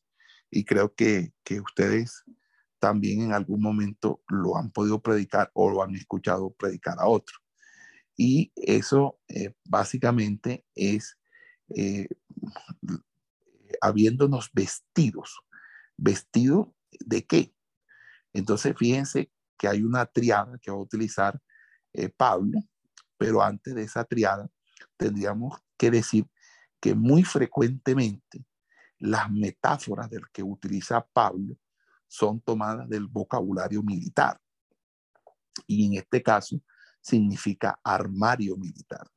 y 0.53 0.65
creo 0.65 0.93
que, 0.93 1.33
ustedes 1.61 2.23
también 2.79 3.21
en 3.21 3.33
algún 3.33 3.61
momento 3.61 4.21
lo 4.27 4.57
han 4.57 4.71
podido 4.71 5.01
predicar 5.01 5.49
o 5.53 5.69
lo 5.69 5.83
han 5.83 5.95
escuchado 5.95 6.51
predicar 6.53 6.99
a 6.99 7.07
otro. 7.07 7.37
Y 8.15 8.51
eso 8.55 9.19
eh, 9.29 9.55
básicamente 9.65 10.65
es 10.75 11.17
eh, 11.75 12.07
habiéndonos 13.81 14.51
vestidos. 14.53 15.39
¿Vestido 15.97 16.75
de 16.99 17.25
qué? 17.25 17.53
Entonces, 18.33 18.75
fíjense 18.77 19.31
que 19.63 19.69
hay 19.69 19.81
una 19.81 20.05
triada 20.05 20.57
que 20.61 20.69
va 20.69 20.75
a 20.75 20.81
utilizar 20.81 21.39
eh, 21.93 22.09
Pablo, 22.09 22.59
pero 23.17 23.41
antes 23.41 23.73
de 23.73 23.83
esa 23.83 24.03
triada 24.03 24.49
tendríamos 24.97 25.57
que 25.77 25.89
decir 25.89 26.27
que 26.81 26.93
muy 26.93 27.23
frecuentemente 27.23 28.45
las 28.99 29.31
metáforas 29.31 30.09
del 30.09 30.29
que 30.33 30.43
utiliza 30.43 31.07
Pablo 31.13 31.55
son 32.09 32.41
tomadas 32.41 32.89
del 32.89 33.07
vocabulario 33.07 33.81
militar. 33.81 34.37
Y 35.65 35.85
en 35.85 35.93
este 35.93 36.21
caso 36.21 36.61
significa 36.99 37.79
armario 37.85 38.57
militar. 38.57 39.07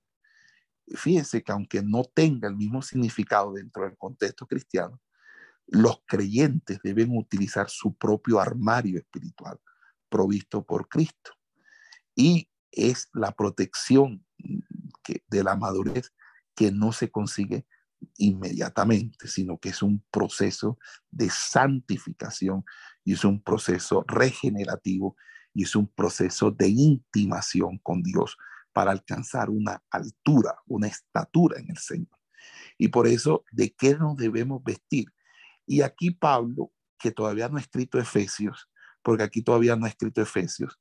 Fíjense 0.94 1.42
que 1.42 1.50
aunque 1.50 1.82
no 1.82 2.04
tenga 2.04 2.46
el 2.46 2.54
mismo 2.54 2.82
significado 2.82 3.52
dentro 3.52 3.82
del 3.82 3.96
contexto 3.98 4.46
cristiano, 4.46 5.00
los 5.66 6.04
creyentes 6.06 6.78
deben 6.84 7.18
utilizar 7.18 7.68
su 7.68 7.96
propio 7.96 8.38
armario 8.38 8.96
espiritual 8.96 9.58
provisto 10.16 10.64
por 10.64 10.88
Cristo. 10.88 11.32
Y 12.14 12.48
es 12.70 13.10
la 13.12 13.32
protección 13.32 14.24
de 15.28 15.44
la 15.44 15.56
madurez 15.56 16.10
que 16.54 16.72
no 16.72 16.92
se 16.92 17.10
consigue 17.10 17.66
inmediatamente, 18.16 19.28
sino 19.28 19.58
que 19.58 19.68
es 19.68 19.82
un 19.82 20.02
proceso 20.10 20.78
de 21.10 21.28
santificación 21.28 22.64
y 23.04 23.12
es 23.12 23.26
un 23.26 23.42
proceso 23.42 24.04
regenerativo 24.08 25.16
y 25.52 25.64
es 25.64 25.76
un 25.76 25.86
proceso 25.86 26.50
de 26.50 26.68
intimación 26.68 27.78
con 27.82 28.02
Dios 28.02 28.38
para 28.72 28.92
alcanzar 28.92 29.50
una 29.50 29.82
altura, 29.90 30.54
una 30.66 30.86
estatura 30.86 31.60
en 31.60 31.70
el 31.70 31.76
Señor. 31.76 32.18
Y 32.78 32.88
por 32.88 33.06
eso, 33.06 33.44
¿de 33.50 33.74
qué 33.74 33.96
nos 33.96 34.16
debemos 34.16 34.64
vestir? 34.64 35.12
Y 35.66 35.82
aquí 35.82 36.10
Pablo, 36.10 36.72
que 36.98 37.10
todavía 37.10 37.50
no 37.50 37.58
ha 37.58 37.60
escrito 37.60 37.98
Efesios, 37.98 38.70
porque 39.06 39.22
aquí 39.22 39.40
todavía 39.40 39.76
no 39.76 39.86
ha 39.86 39.88
escrito 39.88 40.20
Efesios, 40.20 40.80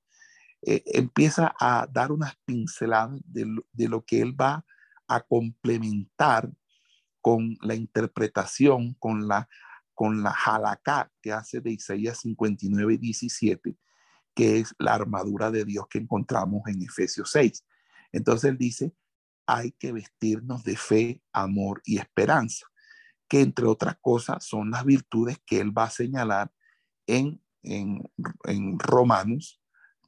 eh, 0.63 0.81
empieza 0.87 1.53
a 1.59 1.87
dar 1.93 2.11
unas 2.11 2.35
pinceladas 2.43 3.21
de 3.23 3.87
lo, 3.87 4.03
que 4.03 4.19
él 4.19 4.33
va 4.35 4.65
a 5.07 5.21
complementar 5.21 6.51
con 7.21 7.55
la 7.61 7.75
interpretación, 7.75 8.95
con 8.95 9.27
la, 9.27 9.47
con 9.93 10.23
la 10.23 10.31
halakha 10.31 11.11
que 11.21 11.33
hace 11.33 11.61
de 11.61 11.73
Isaías 11.73 12.17
59, 12.21 12.97
17, 12.97 13.77
que 14.33 14.57
es 14.57 14.73
la 14.79 14.95
armadura 14.95 15.51
de 15.51 15.63
Dios 15.63 15.85
que 15.87 15.99
encontramos 15.99 16.63
en 16.65 16.81
Efesios 16.81 17.29
6. 17.29 17.63
Entonces 18.11 18.49
él 18.49 18.57
dice, 18.57 18.95
hay 19.45 19.71
que 19.73 19.91
vestirnos 19.91 20.63
de 20.63 20.77
fe, 20.77 21.21
amor 21.31 21.79
y 21.85 21.99
esperanza, 21.99 22.65
que 23.27 23.41
entre 23.41 23.67
otras 23.67 23.97
cosas 24.01 24.43
son 24.43 24.71
las 24.71 24.83
virtudes 24.83 25.37
que 25.45 25.59
él 25.59 25.77
va 25.77 25.83
a 25.83 25.91
señalar 25.91 26.51
en 27.05 27.44
en, 27.65 28.79
Romanos, 28.79 29.61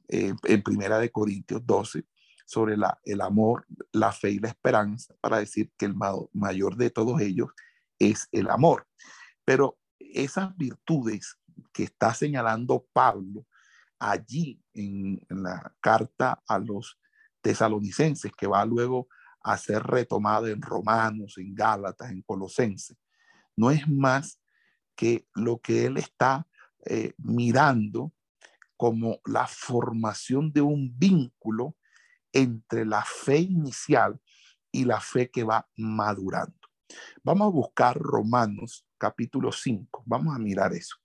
eh, 0.08 0.34
en 0.44 0.62
Primera 0.62 0.98
de 0.98 1.10
Corintios 1.10 1.66
12, 1.66 2.04
sobre 2.46 2.76
la, 2.76 2.98
el 3.04 3.20
amor, 3.20 3.66
la 3.92 4.12
fe 4.12 4.30
y 4.30 4.38
la 4.38 4.48
esperanza 4.48 5.14
para 5.20 5.38
decir 5.38 5.70
que 5.76 5.84
el 5.84 5.94
mayor 6.32 6.76
de 6.76 6.90
todos 6.90 7.20
ellos 7.20 7.50
es 7.98 8.28
el 8.32 8.48
amor. 8.48 8.86
Pero 9.44 9.78
esas 9.98 10.56
virtudes 10.56 11.38
que 11.72 11.84
está 11.84 12.14
señalando 12.14 12.86
Pablo 12.92 13.46
allí 13.98 14.62
en, 14.74 15.20
la 15.28 15.74
carta 15.80 16.42
a 16.46 16.58
los 16.58 16.98
tesalonicenses, 17.40 18.32
que 18.36 18.46
va 18.46 18.64
luego 18.64 19.08
a 19.42 19.56
ser 19.56 19.82
retomada 19.82 20.50
en 20.50 20.62
Romanos, 20.62 21.38
en 21.38 21.54
Gálatas, 21.54 22.10
en 22.10 22.22
Colosenses, 22.22 22.96
no 23.56 23.70
es 23.70 23.88
más 23.88 24.40
que 24.94 25.26
lo 25.34 25.58
que 25.58 25.86
él 25.86 25.96
está 25.96 26.46
eh, 26.84 27.12
mirando 27.18 28.12
como 28.76 29.20
la 29.24 29.46
formación 29.46 30.52
de 30.52 30.60
un 30.60 30.96
vínculo 30.98 31.76
entre 32.32 32.84
la 32.84 33.04
fe 33.04 33.38
inicial 33.38 34.20
y 34.70 34.84
la 34.84 35.00
fe 35.00 35.30
que 35.30 35.44
va 35.44 35.68
madurando. 35.76 36.54
Vamos 37.22 37.46
a 37.46 37.50
buscar 37.50 37.98
Romanos 37.98 38.86
capítulo 38.96 39.52
5, 39.52 40.04
vamos 40.06 40.34
a 40.34 40.38
mirar 40.38 40.72
eso. 40.72 40.96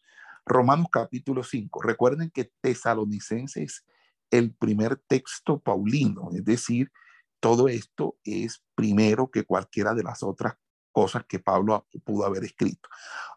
Romanos 0.45 0.88
capítulo 0.91 1.43
5. 1.43 1.82
Recuerden 1.82 2.30
que 2.30 2.51
Tesalonicenses 2.61 3.63
es 3.63 3.86
el 4.30 4.53
primer 4.53 4.97
texto 4.97 5.59
paulino, 5.59 6.30
es 6.34 6.43
decir, 6.43 6.91
todo 7.39 7.67
esto 7.67 8.17
es 8.24 8.63
primero 8.76 9.30
que 9.30 9.43
cualquiera 9.43 9.93
de 9.93 10.03
las 10.03 10.24
otras 10.24 10.55
cosas 10.91 11.26
que 11.26 11.39
Pablo 11.39 11.88
pudo 12.03 12.26
haber 12.26 12.43
escrito. 12.43 12.89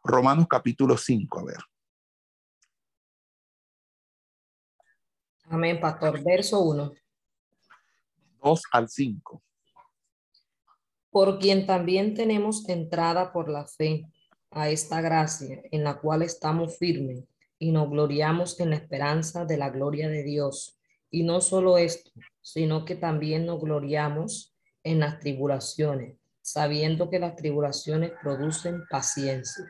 Romanos 0.04 0.46
capítulo 0.48 0.96
5, 0.96 1.40
a 1.40 1.44
ver. 1.44 1.58
Amén, 5.48 5.78
pastor. 5.80 6.22
Verso 6.24 6.60
1. 6.60 6.92
2 8.42 8.62
al 8.72 8.88
5. 8.88 9.42
Por 11.10 11.38
quien 11.38 11.66
también 11.66 12.14
tenemos 12.14 12.68
entrada 12.68 13.32
por 13.32 13.48
la 13.48 13.66
fe 13.66 14.06
a 14.50 14.68
esta 14.70 15.00
gracia 15.00 15.62
en 15.70 15.84
la 15.84 15.98
cual 16.00 16.22
estamos 16.22 16.78
firmes 16.78 17.24
y 17.58 17.72
nos 17.72 17.88
gloriamos 17.88 18.58
en 18.60 18.70
la 18.70 18.76
esperanza 18.76 19.44
de 19.44 19.56
la 19.56 19.70
gloria 19.70 20.08
de 20.08 20.24
Dios. 20.24 20.78
Y 21.10 21.22
no 21.22 21.40
solo 21.40 21.78
esto, 21.78 22.10
sino 22.42 22.84
que 22.84 22.96
también 22.96 23.46
nos 23.46 23.60
gloriamos 23.60 24.54
en 24.82 25.00
las 25.00 25.18
tribulaciones, 25.20 26.16
sabiendo 26.42 27.08
que 27.08 27.18
las 27.18 27.36
tribulaciones 27.36 28.12
producen 28.20 28.84
paciencia. 28.88 29.64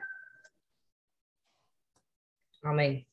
Amén. 2.62 3.06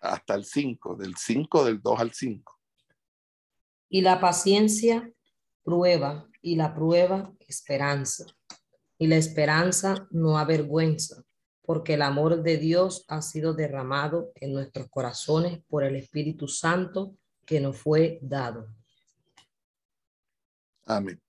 Hasta 0.00 0.34
el 0.34 0.44
5, 0.44 0.96
del 0.96 1.16
5 1.16 1.64
del 1.64 1.80
2 1.80 2.00
al 2.00 2.12
5. 2.12 2.58
Y 3.90 4.02
la 4.02 4.20
paciencia 4.20 5.10
prueba, 5.62 6.28
y 6.40 6.56
la 6.56 6.74
prueba 6.74 7.32
esperanza 7.46 8.26
y 8.98 9.06
la 9.06 9.16
esperanza 9.16 10.08
no 10.10 10.38
avergüenza, 10.38 11.22
porque 11.62 11.94
el 11.94 12.02
amor 12.02 12.42
de 12.42 12.56
Dios 12.56 13.04
ha 13.08 13.22
sido 13.22 13.54
derramado 13.54 14.32
en 14.34 14.52
nuestros 14.52 14.88
corazones 14.88 15.62
por 15.68 15.84
el 15.84 15.96
Espíritu 15.96 16.48
Santo 16.48 17.16
que 17.46 17.60
nos 17.60 17.78
fue 17.78 18.18
dado. 18.20 18.68
Amén. 20.84 21.22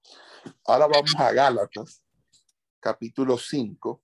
Ahora 0.65 0.88
vamos 0.88 1.13
a 1.15 1.32
Gálatas, 1.32 2.01
capítulo 2.80 3.38
5, 3.38 4.01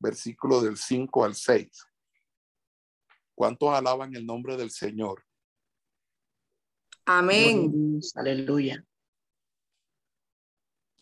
versículo 0.00 0.60
del 0.60 0.76
5 0.76 1.24
al 1.24 1.34
6. 1.34 1.86
¿Cuántos 3.38 3.72
alaban 3.72 4.16
el 4.16 4.26
nombre 4.26 4.56
del 4.56 4.72
Señor? 4.72 5.24
Amén. 7.04 8.00
Aleluya. 8.16 8.84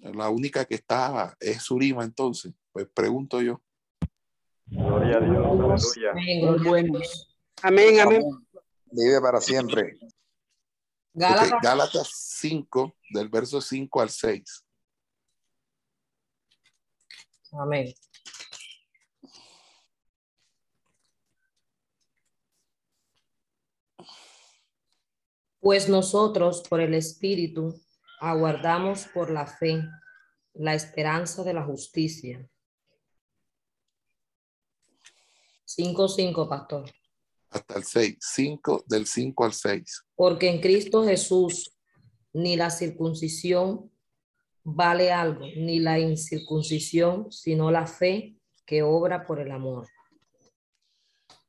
La 0.00 0.28
única 0.28 0.66
que 0.66 0.74
está 0.74 1.34
es 1.40 1.62
Surima, 1.62 2.04
entonces. 2.04 2.52
Pues 2.72 2.86
pregunto 2.92 3.40
yo. 3.40 3.62
Gloria 4.66 5.16
a 5.16 5.20
Dios. 5.20 5.96
Aleluya. 6.12 7.00
Amén, 7.62 8.00
amén. 8.00 8.22
Vive 8.84 9.18
para 9.22 9.40
siempre. 9.40 9.98
Gálatas. 11.14 11.60
Gálatas 11.62 12.10
5, 12.38 12.96
del 13.14 13.30
verso 13.30 13.62
5 13.62 13.98
al 14.02 14.10
6. 14.10 14.66
Amén. 17.52 17.94
Pues 25.66 25.88
nosotros, 25.88 26.62
por 26.70 26.80
el 26.80 26.94
Espíritu, 26.94 27.74
aguardamos 28.20 29.08
por 29.12 29.32
la 29.32 29.48
fe 29.48 29.82
la 30.54 30.74
esperanza 30.74 31.42
de 31.42 31.54
la 31.54 31.64
justicia. 31.64 32.48
5.5, 35.66 36.48
pastor. 36.48 36.88
Hasta 37.50 37.78
el 37.78 37.82
6, 37.82 38.16
5 38.20 38.84
del 38.86 39.08
5 39.08 39.44
al 39.44 39.52
6. 39.52 40.04
Porque 40.14 40.50
en 40.50 40.60
Cristo 40.60 41.04
Jesús 41.04 41.76
ni 42.32 42.54
la 42.54 42.70
circuncisión 42.70 43.90
vale 44.62 45.10
algo, 45.10 45.46
ni 45.56 45.80
la 45.80 45.98
incircuncisión, 45.98 47.32
sino 47.32 47.72
la 47.72 47.88
fe 47.88 48.38
que 48.64 48.84
obra 48.84 49.26
por 49.26 49.40
el 49.40 49.50
amor. 49.50 49.88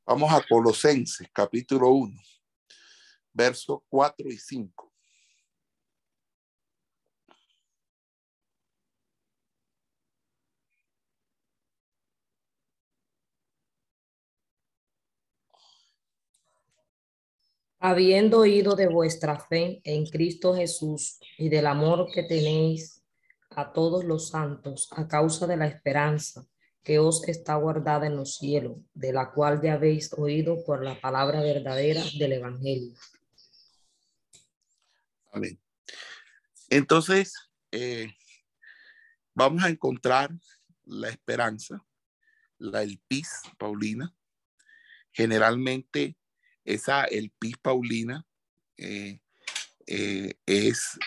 Vamos 0.07 0.34
a 0.34 0.43
Colosenses, 0.49 1.28
capítulo 1.32 1.89
1, 1.89 2.20
versos 3.38 3.82
4 3.88 4.30
y 4.30 4.38
5. 4.38 4.92
habiendo 17.80 18.40
oído 18.40 18.76
de 18.76 18.88
vuestra 18.88 19.40
fe 19.40 19.82
en 19.84 20.08
Cristo 20.08 20.56
Jesús 20.56 21.20
y 21.38 21.48
del 21.48 21.68
amor 21.68 22.08
que 22.12 22.24
tenéis 22.24 23.04
a 23.52 23.72
todos 23.72 24.04
los 24.04 24.30
santos 24.30 24.90
a 24.92 25.08
causa 25.08 25.46
de 25.46 25.58
la 25.58 25.68
esperanza 25.68 26.44
que 26.84 26.98
os 26.98 27.26
está 27.28 27.56
guardada 27.56 28.08
en 28.08 28.18
los 28.18 28.38
cielos, 28.38 28.78
de 28.96 29.14
la 29.14 29.32
cual 29.32 29.62
ya 29.62 29.74
habéis 29.74 30.12
oído 30.14 30.66
por 30.66 30.84
la 30.84 31.00
palabra 31.00 31.42
verdadera 31.42 32.02
del 32.18 32.34
Evangelio. 32.34 32.96
Entonces, 36.70 37.34
eh, 37.72 38.14
vamos 39.34 39.64
a 39.64 39.70
encontrar 39.70 40.32
la 40.86 41.10
esperanza, 41.10 41.86
la 42.58 42.84
el 42.84 43.00
pis, 43.08 43.30
Paulina, 43.58 44.14
generalmente 45.12 46.18
esa, 46.64 47.06
el 47.06 47.32
pis 47.32 47.58
paulina, 47.58 48.26
eh, 48.78 49.20
eh, 49.88 50.34
es, 50.46 51.00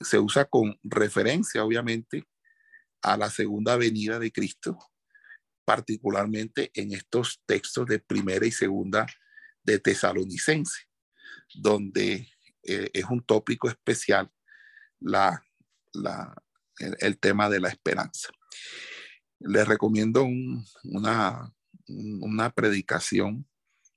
se 0.00 0.18
usa 0.18 0.44
con 0.46 0.78
referencia, 0.82 1.64
obviamente, 1.64 2.26
a 3.02 3.16
la 3.16 3.30
segunda 3.30 3.76
venida 3.76 4.18
de 4.18 4.32
Cristo, 4.32 4.78
particularmente 5.64 6.70
en 6.74 6.92
estos 6.92 7.42
textos 7.46 7.86
de 7.86 8.00
primera 8.00 8.46
y 8.46 8.50
segunda 8.50 9.06
de 9.62 9.78
Tesalonicense, 9.78 10.88
donde 11.54 12.33
es 12.64 13.04
un 13.04 13.22
tópico 13.22 13.68
especial 13.68 14.30
la, 15.00 15.44
el, 16.78 17.18
tema 17.18 17.48
de 17.48 17.60
la 17.60 17.68
esperanza. 17.68 18.30
Les 19.38 19.66
recomiendo 19.66 20.24
una, 20.84 21.52
una 21.88 22.50
predicación 22.50 23.46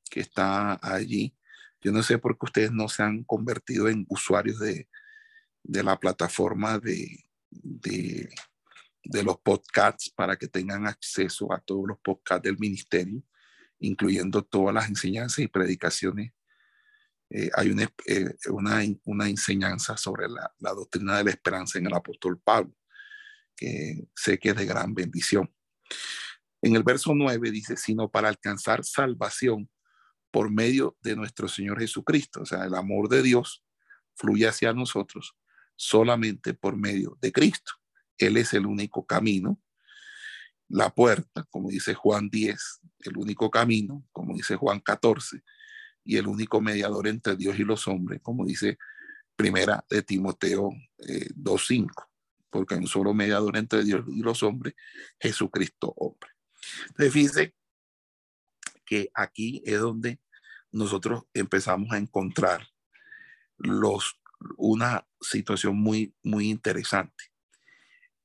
que 0.10 0.20
está 0.20 0.80
allí. 0.82 1.36
Yo 1.82 1.92
no 1.92 2.04
sé 2.04 2.18
por 2.18 2.38
qué 2.38 2.46
ustedes 2.46 2.72
no 2.72 2.90
se 2.90 3.04
han 3.04 3.24
convertido 3.24 3.88
en 3.88 4.06
usuarios 4.10 4.60
de, 4.60 4.88
la 5.64 6.00
plataforma 6.00 6.80
de, 6.80 7.24
de, 7.50 8.30
los 9.24 9.38
podcasts 9.40 10.10
para 10.10 10.36
que 10.36 10.48
tengan 10.48 10.88
acceso 10.88 11.52
a 11.54 11.60
todos 11.60 11.88
los 11.88 12.00
podcasts 12.00 12.44
del 12.44 12.58
ministerio, 12.58 13.22
incluyendo 13.80 14.44
todas 14.44 14.74
las 14.74 14.90
enseñanzas 14.90 15.40
y 15.40 15.48
predicaciones. 15.48 16.34
Eh, 17.30 17.50
hay 17.56 17.72
una, 17.72 17.84
eh, 18.06 18.34
una, 18.50 18.82
una, 19.04 19.30
enseñanza 19.30 19.98
sobre 19.98 20.30
la, 20.30 20.54
la 20.60 20.74
doctrina 20.74 21.18
de 21.18 21.26
la 21.26 21.32
esperanza 21.32 21.78
en 21.78 21.88
el 21.88 21.94
apóstol 21.94 22.40
Pablo, 22.40 22.74
que 23.56 24.08
sé 24.16 24.40
que 24.40 24.50
es 24.50 24.56
de 24.56 24.66
gran 24.66 24.94
bendición. 24.94 25.54
En 26.62 26.76
el 26.76 26.84
verso 26.84 27.14
9 27.14 27.52
dice, 27.52 27.76
sino 27.78 28.10
para 28.10 28.30
alcanzar 28.30 28.84
salvación 28.84 29.70
por 30.32 30.52
medio 30.52 30.98
de 31.02 31.16
nuestro 31.16 31.48
Señor 31.48 31.80
Jesucristo. 31.80 32.42
O 32.42 32.46
sea, 32.46 32.66
el 32.66 32.76
amor 32.76 33.10
de 33.10 33.22
Dios 33.22 33.64
fluye 34.16 34.48
hacia 34.48 34.74
nosotros 34.74 35.36
solamente 35.76 36.54
por 36.54 36.76
medio 36.76 37.18
de 37.22 37.32
Cristo. 37.32 37.74
Él 38.18 38.38
es 38.38 38.54
el 38.54 38.66
único 38.66 39.06
camino, 39.06 39.62
la 40.68 40.90
puerta, 40.90 41.46
como 41.50 41.70
dice 41.70 41.94
Juan 41.94 42.30
10, 42.30 42.82
el 43.00 43.18
único 43.18 43.50
camino, 43.50 44.06
como 44.12 44.36
dice 44.36 44.56
Juan 44.56 44.80
14, 44.80 45.42
y 46.08 46.16
el 46.16 46.28
único 46.28 46.62
mediador 46.62 47.06
entre 47.08 47.36
Dios 47.36 47.60
y 47.60 47.66
los 47.66 47.86
hombres, 47.88 48.22
como 48.22 48.46
dice 48.46 48.78
primera 49.36 49.86
de 49.90 50.02
Timoteo 50.02 50.72
2.5, 50.98 51.86
eh, 51.86 52.06
porque 52.50 52.76
hay 52.76 52.80
un 52.80 52.88
solo 52.88 53.14
mediador 53.14 53.58
entre 53.58 53.84
Dios 53.84 54.06
y 54.08 54.22
los 54.22 54.42
hombres, 54.42 54.74
Jesucristo 55.20 55.94
hombre. 55.98 56.32
Entonces, 56.88 57.14
fíjense 57.14 57.56
que 58.86 59.12
aquí 59.14 59.62
es 59.66 59.82
donde 59.82 60.22
nosotros 60.72 61.24
empezamos 61.34 61.92
a 61.92 61.98
encontrar 61.98 62.70
los, 63.58 64.18
una 64.56 65.06
situación 65.20 65.76
muy, 65.76 66.16
muy 66.24 66.50
interesante 66.50 67.26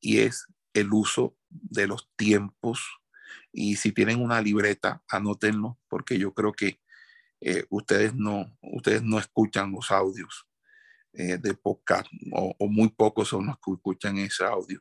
y 0.01 0.19
es 0.21 0.47
el 0.73 0.93
uso 0.93 1.37
de 1.49 1.89
los 1.89 2.09
tiempos. 2.15 2.81
Y 3.51 3.75
si 3.75 3.91
tienen 3.91 4.23
una 4.23 4.41
libreta, 4.41 5.03
anótenlo, 5.09 5.81
porque 5.89 6.17
yo 6.17 6.33
creo 6.33 6.53
que 6.53 6.82
eh, 7.45 7.65
ustedes, 7.71 8.15
no, 8.15 8.57
ustedes 8.61 9.03
no 9.03 9.19
escuchan 9.19 9.73
los 9.73 9.91
audios 9.91 10.47
eh, 11.13 11.39
de 11.39 11.55
podcast 11.55 12.07
o, 12.33 12.55
o, 12.57 12.69
muy 12.69 12.89
pocos 12.89 13.29
son 13.29 13.47
los 13.47 13.57
que 13.59 13.73
escuchan 13.73 14.17
ese 14.19 14.45
audio. 14.45 14.81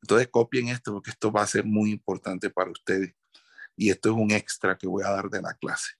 Entonces 0.00 0.28
copien 0.28 0.68
esto 0.68 0.92
porque 0.92 1.10
esto 1.10 1.32
va 1.32 1.42
a 1.42 1.46
ser 1.48 1.64
muy 1.64 1.90
importante 1.90 2.50
para 2.50 2.70
ustedes. 2.70 3.16
Y 3.74 3.90
esto 3.90 4.10
es 4.10 4.14
un 4.14 4.30
extra 4.30 4.78
que 4.78 4.86
voy 4.86 5.02
a 5.02 5.10
dar 5.10 5.28
de 5.28 5.42
la 5.42 5.54
clase. 5.54 5.94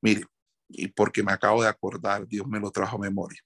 Mire, 0.00 0.24
y 0.68 0.88
porque 0.88 1.22
me 1.22 1.32
acabo 1.32 1.62
de 1.62 1.68
acordar, 1.68 2.26
Dios 2.26 2.46
me 2.48 2.58
lo 2.58 2.72
trajo 2.72 2.96
a 2.96 3.00
memoria. 3.00 3.40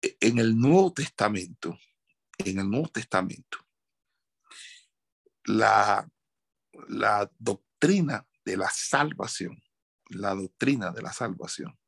E, 0.00 0.16
en 0.20 0.38
el 0.38 0.56
Nuevo 0.56 0.92
Testamento, 0.92 1.76
en 2.38 2.60
el 2.60 2.70
Nuevo 2.70 2.88
Testamento, 2.88 3.58
la, 5.44 6.08
la 6.88 7.28
doctrina 7.36 8.24
de 8.44 8.56
la 8.56 8.68
salvación, 8.70 9.62
la 10.08 10.34
doctrina 10.34 10.90
de 10.90 11.02
la 11.02 11.12
salvación, 11.12 11.78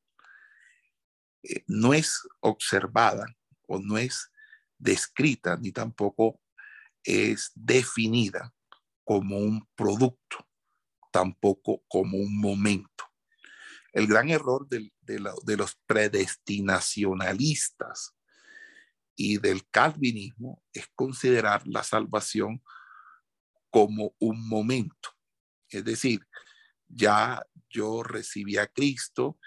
eh, 1.43 1.65
no 1.67 1.95
es 1.95 2.29
observada 2.41 3.25
o 3.67 3.79
no 3.79 3.97
es 3.99 4.31
descrita 4.79 5.57
ni 5.57 5.73
tampoco 5.73 6.41
es 7.03 7.51
definida 7.55 8.55
como 9.05 9.39
un 9.39 9.67
producto, 9.75 10.47
tampoco 11.13 11.83
como 11.89 12.19
un 12.19 12.39
momento. 12.41 13.05
El 13.93 14.07
gran 14.07 14.31
error 14.31 14.69
de, 14.69 14.93
de 15.03 15.57
los 15.57 15.75
predestinacionalistas 15.87 18.15
y 19.15 19.39
del 19.39 19.69
calvinismo 19.69 20.63
es 20.73 20.89
considerar 20.95 21.67
la 21.67 21.83
salvación 21.85 22.63
como 23.71 24.15
un 24.19 24.49
momento. 24.49 25.11
Es 25.69 25.85
decir, 25.85 26.27
ya 26.95 27.45
yo 27.69 28.03
recibí 28.03 28.57
a 28.57 28.67
Cristo 28.67 29.39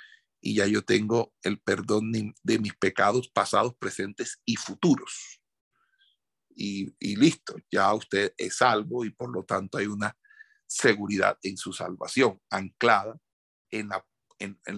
y 0.42 0.56
ya 0.56 0.68
yo 0.68 0.84
tengo 0.84 1.34
el 1.42 1.60
perdón 1.60 2.12
de 2.44 2.60
mis 2.60 2.74
pecados 2.76 3.30
pasados, 3.30 3.76
presentes 3.76 4.40
y 4.46 4.56
futuros. 4.56 5.42
Y, 6.60 7.16
listo, 7.16 7.56
ya 7.72 7.94
usted 7.94 8.34
es 8.36 8.58
salvo 8.58 9.06
y 9.06 9.12
por 9.12 9.32
lo 9.32 9.44
tanto 9.44 9.78
hay 9.78 9.86
una 9.86 10.18
seguridad 10.66 11.38
en 11.44 11.56
su 11.56 11.72
salvación, 11.72 12.42
anclada 12.50 13.20
en 13.70 13.90
la, 13.90 14.06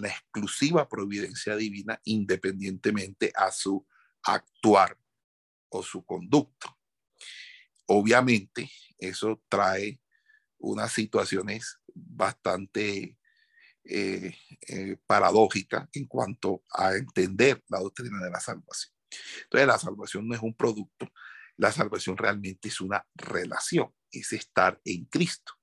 exclusiva 0.08 0.88
providencia 0.88 1.56
divina, 1.56 2.00
independientemente 2.04 3.32
a 3.34 3.50
su 3.50 3.86
actuar 4.22 4.98
o 5.70 5.82
su 5.82 6.04
conducta. 6.04 6.76
Obviamente, 7.86 8.70
eso 8.98 9.42
trae 9.48 9.99
unas 10.60 10.92
situaciones 10.92 11.78
bastante 11.94 13.18
eh, 13.84 14.36
eh, 14.68 14.96
paradójicas 15.06 15.88
en 15.92 16.06
cuanto 16.06 16.62
a 16.70 16.94
entender 16.94 17.64
la 17.68 17.80
doctrina 17.80 18.22
de 18.22 18.30
la 18.30 18.40
salvación. 18.40 18.94
Entonces, 19.44 19.66
la 19.66 19.78
salvación 19.78 20.28
no 20.28 20.34
es 20.34 20.42
un 20.42 20.54
producto, 20.54 21.10
la 21.56 21.72
salvación 21.72 22.16
realmente 22.16 22.68
es 22.68 22.80
una 22.80 23.06
relación, 23.14 23.92
es 24.12 24.32
estar 24.32 24.80
en 24.84 25.06
Cristo. 25.06 25.54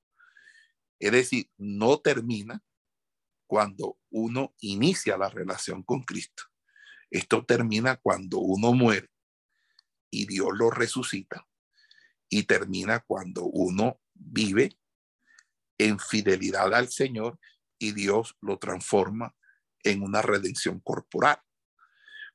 Es 0.99 1.11
decir, 1.11 1.49
no 1.57 1.99
termina 1.99 2.61
cuando 3.45 3.97
uno 4.09 4.55
inicia 4.59 5.17
la 5.17 5.29
relación 5.29 5.83
con 5.83 6.03
Cristo. 6.03 6.43
Esto 7.09 7.45
termina 7.45 7.95
cuando 7.97 8.39
uno 8.39 8.73
muere 8.73 9.09
y 10.09 10.25
Dios 10.25 10.49
lo 10.53 10.69
resucita 10.69 11.47
y 12.29 12.43
termina 12.43 12.99
cuando 12.99 13.43
uno 13.45 14.01
vive 14.13 14.77
en 15.77 15.99
fidelidad 15.99 16.73
al 16.73 16.89
Señor 16.89 17.39
y 17.79 17.91
Dios 17.91 18.35
lo 18.41 18.57
transforma 18.57 19.35
en 19.83 20.01
una 20.01 20.21
redención 20.21 20.79
corporal. 20.79 21.39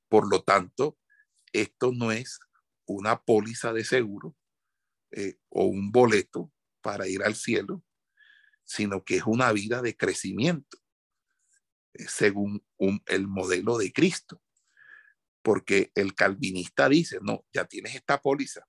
Por 0.08 0.28
lo 0.28 0.42
tanto, 0.42 0.98
esto 1.52 1.92
no 1.92 2.12
es 2.12 2.38
una 2.86 3.22
póliza 3.22 3.72
de 3.72 3.84
seguro 3.84 4.36
eh, 5.10 5.38
o 5.48 5.64
un 5.64 5.90
boleto 5.90 6.52
para 6.80 7.06
ir 7.08 7.22
al 7.22 7.34
cielo, 7.34 7.84
sino 8.64 9.04
que 9.04 9.16
es 9.16 9.24
una 9.26 9.52
vida 9.52 9.82
de 9.82 9.96
crecimiento 9.96 10.78
eh, 11.94 12.04
según 12.08 12.64
el 13.06 13.28
modelo 13.28 13.78
de 13.78 13.92
Cristo. 13.92 14.42
Porque 15.42 15.90
el 15.94 16.14
calvinista 16.14 16.88
dice, 16.88 17.18
no, 17.20 17.44
ya 17.52 17.64
tienes 17.64 17.96
esta 17.96 18.20
póliza, 18.20 18.66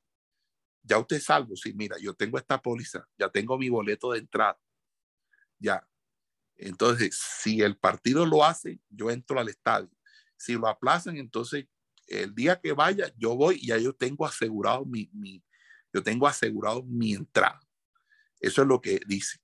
ya 0.83 0.99
usted 0.99 1.17
es 1.17 1.23
salvo, 1.23 1.55
sí, 1.55 1.73
mira, 1.73 1.97
yo 1.99 2.13
tengo 2.13 2.37
esta 2.37 2.61
póliza, 2.61 3.07
ya 3.17 3.29
tengo 3.29 3.57
mi 3.57 3.69
boleto 3.69 4.11
de 4.11 4.19
entrada, 4.19 4.59
ya. 5.57 5.87
Entonces, 6.55 7.19
si 7.41 7.61
el 7.61 7.77
partido 7.77 8.25
lo 8.25 8.43
hace, 8.43 8.79
yo 8.89 9.09
entro 9.09 9.39
al 9.39 9.49
estadio. 9.49 9.89
Si 10.37 10.53
lo 10.53 10.67
aplazan, 10.67 11.17
entonces 11.17 11.65
el 12.07 12.35
día 12.35 12.59
que 12.59 12.73
vaya, 12.73 13.11
yo 13.17 13.35
voy 13.35 13.57
y 13.61 13.67
ya 13.67 13.77
yo 13.77 13.93
tengo 13.93 14.25
asegurado 14.25 14.85
mi, 14.85 15.09
yo 15.91 16.03
tengo 16.03 16.27
asegurado 16.27 16.83
mi 16.83 17.13
entrada. 17.13 17.59
Eso 18.39 18.61
es 18.61 18.67
lo 18.67 18.81
que 18.81 18.99
dicen 19.07 19.41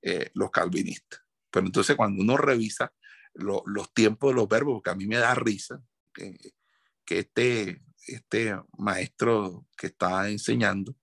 eh, 0.00 0.30
los 0.34 0.50
calvinistas. 0.50 1.20
Pero 1.50 1.66
entonces 1.66 1.96
cuando 1.96 2.22
uno 2.22 2.36
revisa 2.36 2.92
los 3.34 3.92
tiempos 3.92 4.30
de 4.30 4.36
los 4.36 4.48
verbos, 4.48 4.74
porque 4.74 4.90
a 4.90 4.94
mí 4.94 5.06
me 5.06 5.16
da 5.16 5.34
risa 5.34 5.82
que, 6.12 6.38
que 7.04 7.20
este 7.20 7.82
este 8.06 8.54
maestro 8.78 9.66
que 9.76 9.88
está 9.88 10.28
enseñando 10.28 10.96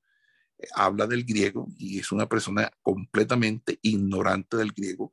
eh, 0.57 0.67
habla 0.75 1.07
del 1.07 1.23
griego 1.23 1.67
y 1.77 1.99
es 1.99 2.11
una 2.11 2.27
persona 2.27 2.71
completamente 2.81 3.79
ignorante 3.81 4.57
del 4.57 4.71
griego 4.71 5.11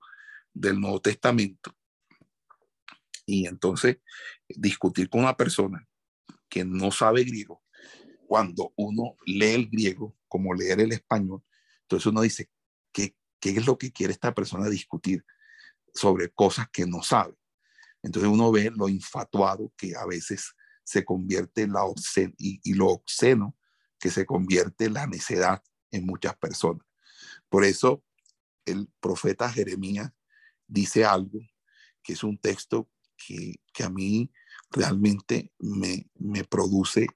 del 0.52 0.80
Nuevo 0.80 1.00
Testamento. 1.00 1.74
Y 3.24 3.46
entonces 3.46 3.98
discutir 4.48 5.08
con 5.08 5.22
una 5.22 5.36
persona 5.36 5.86
que 6.48 6.64
no 6.64 6.90
sabe 6.90 7.24
griego, 7.24 7.62
cuando 8.26 8.72
uno 8.76 9.16
lee 9.24 9.54
el 9.54 9.68
griego 9.68 10.16
como 10.28 10.54
leer 10.54 10.80
el 10.80 10.92
español, 10.92 11.42
entonces 11.82 12.06
uno 12.06 12.22
dice, 12.22 12.50
¿qué, 12.92 13.16
qué 13.40 13.50
es 13.50 13.66
lo 13.66 13.78
que 13.78 13.92
quiere 13.92 14.12
esta 14.12 14.34
persona 14.34 14.68
discutir 14.68 15.24
sobre 15.94 16.30
cosas 16.30 16.68
que 16.70 16.86
no 16.86 17.02
sabe? 17.02 17.34
Entonces 18.02 18.30
uno 18.30 18.50
ve 18.50 18.70
lo 18.74 18.88
infatuado 18.88 19.72
que 19.76 19.94
a 19.96 20.06
veces 20.06 20.54
se 20.86 21.04
convierte 21.04 21.66
la 21.66 21.84
obsceno, 21.84 22.32
y, 22.38 22.74
lo 22.74 22.86
obsceno 22.86 23.56
que 23.98 24.08
se 24.08 24.24
convierte 24.24 24.84
en 24.84 24.94
la 24.94 25.06
necedad 25.06 25.62
en 25.90 26.06
muchas 26.06 26.36
personas. 26.36 26.86
Por 27.48 27.64
eso 27.64 28.04
el 28.64 28.88
profeta 29.00 29.50
Jeremías 29.50 30.12
dice 30.68 31.04
algo 31.04 31.40
que 32.02 32.12
es 32.12 32.22
un 32.22 32.38
texto 32.38 32.88
que, 33.16 33.56
a 33.82 33.90
mí 33.90 34.30
realmente 34.70 35.52
me, 35.58 36.08
me, 36.14 36.44
produce 36.44 37.08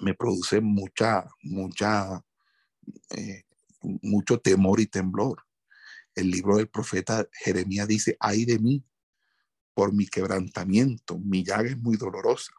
me 0.00 0.14
produce 0.14 0.60
mucha 0.60 1.24
mucha 1.42 2.24
eh, 3.10 3.44
mucho 3.80 4.40
temor 4.40 4.80
y 4.80 4.86
temblor 4.86 5.42
el 6.14 6.30
libro 6.30 6.56
del 6.56 6.68
profeta 6.68 7.26
Jeremías 7.32 7.88
dice 7.88 8.16
ay 8.20 8.44
de 8.44 8.58
mí 8.58 8.84
por 9.74 9.92
mi 9.92 10.06
quebrantamiento. 10.06 11.18
Mi 11.18 11.44
llaga 11.44 11.68
es 11.68 11.78
muy 11.78 11.96
dolorosa, 11.96 12.52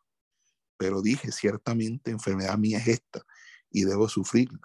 pero 0.78 1.02
dije, 1.02 1.32
ciertamente 1.32 2.12
enfermedad 2.12 2.58
mía 2.58 2.78
es 2.78 2.88
esta 2.88 3.26
y 3.72 3.86
debo 3.86 4.08
sufrirla. 4.08 4.60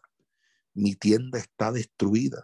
Mi 0.74 0.94
tienda 0.94 1.38
está 1.38 1.72
destruida 1.72 2.42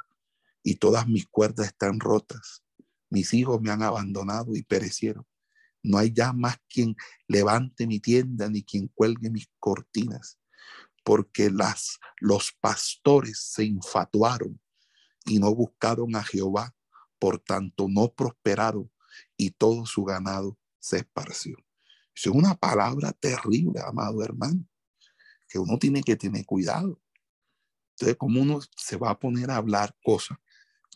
y 0.62 0.76
todas 0.76 1.06
mis 1.06 1.26
cuerdas 1.26 1.66
están 1.66 2.00
rotas. 2.00 2.62
Mis 3.10 3.34
hijos 3.34 3.60
me 3.60 3.70
han 3.70 3.82
abandonado 3.82 4.56
y 4.56 4.62
perecieron. 4.62 5.26
No 5.82 5.98
hay 5.98 6.12
ya 6.12 6.32
más 6.32 6.56
quien 6.68 6.96
levante 7.28 7.86
mi 7.86 8.00
tienda 8.00 8.48
ni 8.48 8.64
quien 8.64 8.88
cuelgue 8.88 9.30
mis 9.30 9.48
cortinas, 9.60 10.40
porque 11.04 11.50
las, 11.50 12.00
los 12.20 12.52
pastores 12.60 13.38
se 13.38 13.64
infatuaron 13.64 14.60
y 15.24 15.38
no 15.38 15.54
buscaron 15.54 16.16
a 16.16 16.24
Jehová, 16.24 16.74
por 17.18 17.38
tanto 17.38 17.86
no 17.88 18.12
prosperaron 18.12 18.90
y 19.36 19.50
todo 19.50 19.86
su 19.86 20.04
ganado 20.04 20.58
se 20.78 20.98
esparció. 20.98 21.56
Eso 22.14 22.30
es 22.30 22.36
una 22.36 22.54
palabra 22.54 23.12
terrible, 23.12 23.80
amado 23.80 24.24
hermano, 24.24 24.66
que 25.48 25.58
uno 25.58 25.78
tiene 25.78 26.02
que 26.02 26.16
tener 26.16 26.44
cuidado. 26.46 27.00
Entonces, 27.90 28.16
como 28.16 28.40
uno 28.40 28.60
se 28.76 28.96
va 28.96 29.10
a 29.10 29.18
poner 29.18 29.50
a 29.50 29.56
hablar 29.56 29.96
cosas 30.02 30.38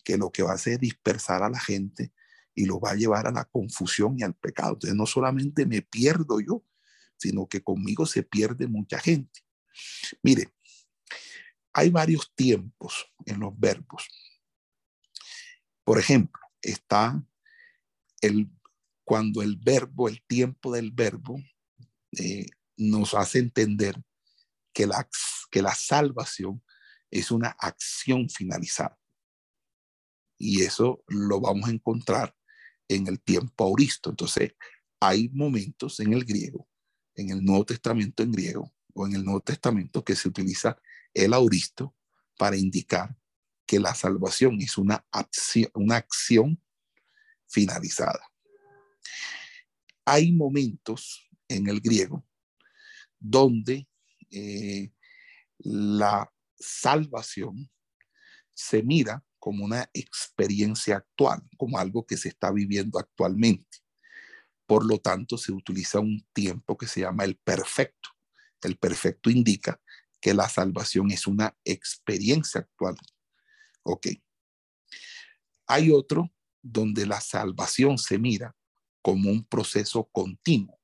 que 0.04 0.16
lo 0.16 0.30
que 0.30 0.42
va 0.42 0.52
a 0.52 0.54
hacer 0.54 0.74
es 0.74 0.80
dispersar 0.80 1.42
a 1.42 1.50
la 1.50 1.60
gente 1.60 2.12
y 2.54 2.66
lo 2.66 2.80
va 2.80 2.90
a 2.90 2.94
llevar 2.94 3.26
a 3.26 3.32
la 3.32 3.44
confusión 3.44 4.16
y 4.18 4.22
al 4.22 4.34
pecado. 4.34 4.72
Entonces 4.72 4.96
no 4.96 5.06
solamente 5.06 5.66
me 5.66 5.82
pierdo 5.82 6.40
yo, 6.40 6.64
sino 7.16 7.46
que 7.46 7.62
conmigo 7.62 8.06
se 8.06 8.22
pierde 8.22 8.66
mucha 8.66 8.98
gente. 8.98 9.40
Mire, 10.22 10.52
hay 11.72 11.90
varios 11.90 12.34
tiempos 12.34 13.06
en 13.26 13.40
los 13.40 13.58
verbos. 13.58 14.08
Por 15.84 15.98
ejemplo, 15.98 16.40
está 16.62 17.22
el, 18.20 18.50
cuando 19.04 19.42
el 19.42 19.56
verbo, 19.56 20.08
el 20.08 20.22
tiempo 20.26 20.72
del 20.72 20.90
verbo, 20.90 21.40
eh, 22.12 22.46
nos 22.76 23.14
hace 23.14 23.38
entender 23.38 24.00
que 24.72 24.86
la, 24.86 25.08
que 25.50 25.62
la 25.62 25.74
salvación 25.74 26.62
es 27.10 27.30
una 27.30 27.56
acción 27.58 28.28
finalizada. 28.28 28.98
Y 30.38 30.62
eso 30.62 31.02
lo 31.06 31.40
vamos 31.40 31.68
a 31.68 31.72
encontrar 31.72 32.34
en 32.88 33.06
el 33.06 33.20
tiempo 33.20 33.64
auristo. 33.64 34.10
Entonces, 34.10 34.54
hay 35.00 35.28
momentos 35.30 36.00
en 36.00 36.12
el 36.12 36.24
griego, 36.24 36.68
en 37.14 37.30
el 37.30 37.44
Nuevo 37.44 37.64
Testamento 37.64 38.22
en 38.22 38.32
griego 38.32 38.72
o 38.94 39.06
en 39.06 39.14
el 39.14 39.24
Nuevo 39.24 39.40
Testamento 39.40 40.04
que 40.04 40.16
se 40.16 40.28
utiliza 40.28 40.80
el 41.14 41.34
auristo 41.34 41.94
para 42.38 42.56
indicar 42.56 43.16
que 43.66 43.78
la 43.78 43.94
salvación 43.94 44.60
es 44.60 44.78
una 44.78 45.04
acción, 45.10 45.70
una 45.74 45.96
acción 45.96 46.60
finalizada. 47.50 48.20
Hay 50.04 50.32
momentos 50.32 51.28
en 51.48 51.68
el 51.68 51.80
griego 51.80 52.24
donde 53.18 53.88
eh, 54.30 54.92
la 55.58 56.32
salvación 56.58 57.70
se 58.54 58.82
mira 58.82 59.24
como 59.38 59.64
una 59.64 59.88
experiencia 59.94 60.96
actual, 60.96 61.42
como 61.56 61.78
algo 61.78 62.06
que 62.06 62.16
se 62.16 62.28
está 62.28 62.50
viviendo 62.50 62.98
actualmente. 62.98 63.78
Por 64.66 64.86
lo 64.86 64.98
tanto, 64.98 65.36
se 65.36 65.52
utiliza 65.52 65.98
un 65.98 66.26
tiempo 66.32 66.76
que 66.76 66.86
se 66.86 67.00
llama 67.00 67.24
el 67.24 67.36
perfecto. 67.36 68.10
El 68.62 68.76
perfecto 68.76 69.30
indica 69.30 69.80
que 70.20 70.34
la 70.34 70.48
salvación 70.48 71.10
es 71.10 71.26
una 71.26 71.56
experiencia 71.64 72.60
actual. 72.60 72.96
Ok. 73.82 74.08
Hay 75.66 75.90
otro 75.90 76.30
donde 76.62 77.06
la 77.06 77.20
salvación 77.20 77.98
se 77.98 78.18
mira 78.18 78.56
como 79.02 79.30
un 79.30 79.44
proceso 79.44 80.04
continuo. 80.12 80.78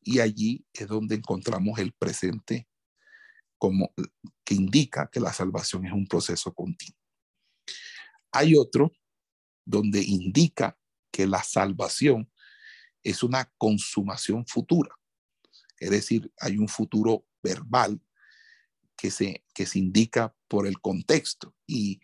Y 0.00 0.18
allí 0.18 0.66
es 0.72 0.88
donde 0.88 1.14
encontramos 1.14 1.78
el 1.78 1.92
presente 1.92 2.68
como 3.58 3.94
que 4.44 4.54
indica 4.54 5.08
que 5.08 5.20
la 5.20 5.32
salvación 5.32 5.86
es 5.86 5.92
un 5.92 6.06
proceso 6.06 6.52
continuo. 6.52 6.98
Hay 8.32 8.56
otro 8.56 8.92
donde 9.64 10.02
indica 10.02 10.76
que 11.12 11.26
la 11.26 11.42
salvación 11.44 12.28
es 13.04 13.22
una 13.22 13.52
consumación 13.58 14.46
futura. 14.46 14.90
Es 15.78 15.90
decir, 15.90 16.32
hay 16.40 16.58
un 16.58 16.68
futuro 16.68 17.26
verbal 17.42 18.00
que 18.96 19.10
se, 19.10 19.44
que 19.54 19.66
se 19.66 19.78
indica 19.78 20.34
por 20.48 20.66
el 20.66 20.80
contexto 20.80 21.54
y 21.66 22.00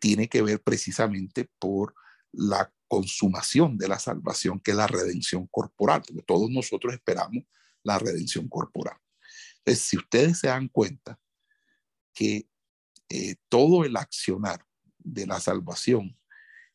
tiene 0.00 0.28
que 0.28 0.42
ver 0.42 0.62
precisamente 0.62 1.50
por 1.58 1.94
la 2.32 2.72
consumación 2.88 3.78
de 3.78 3.88
la 3.88 3.98
salvación, 3.98 4.60
que 4.60 4.72
es 4.72 4.76
la 4.76 4.86
redención 4.86 5.46
corporal, 5.46 6.02
porque 6.06 6.22
todos 6.22 6.50
nosotros 6.50 6.92
esperamos 6.94 7.44
la 7.82 7.98
redención 7.98 8.48
corporal. 8.48 8.96
Entonces, 9.58 9.84
si 9.84 9.96
ustedes 9.96 10.38
se 10.38 10.48
dan 10.48 10.68
cuenta 10.68 11.18
que 12.14 12.48
eh, 13.08 13.36
todo 13.48 13.84
el 13.84 13.96
accionar 13.96 14.66
de 14.98 15.26
la 15.26 15.40
salvación 15.40 16.18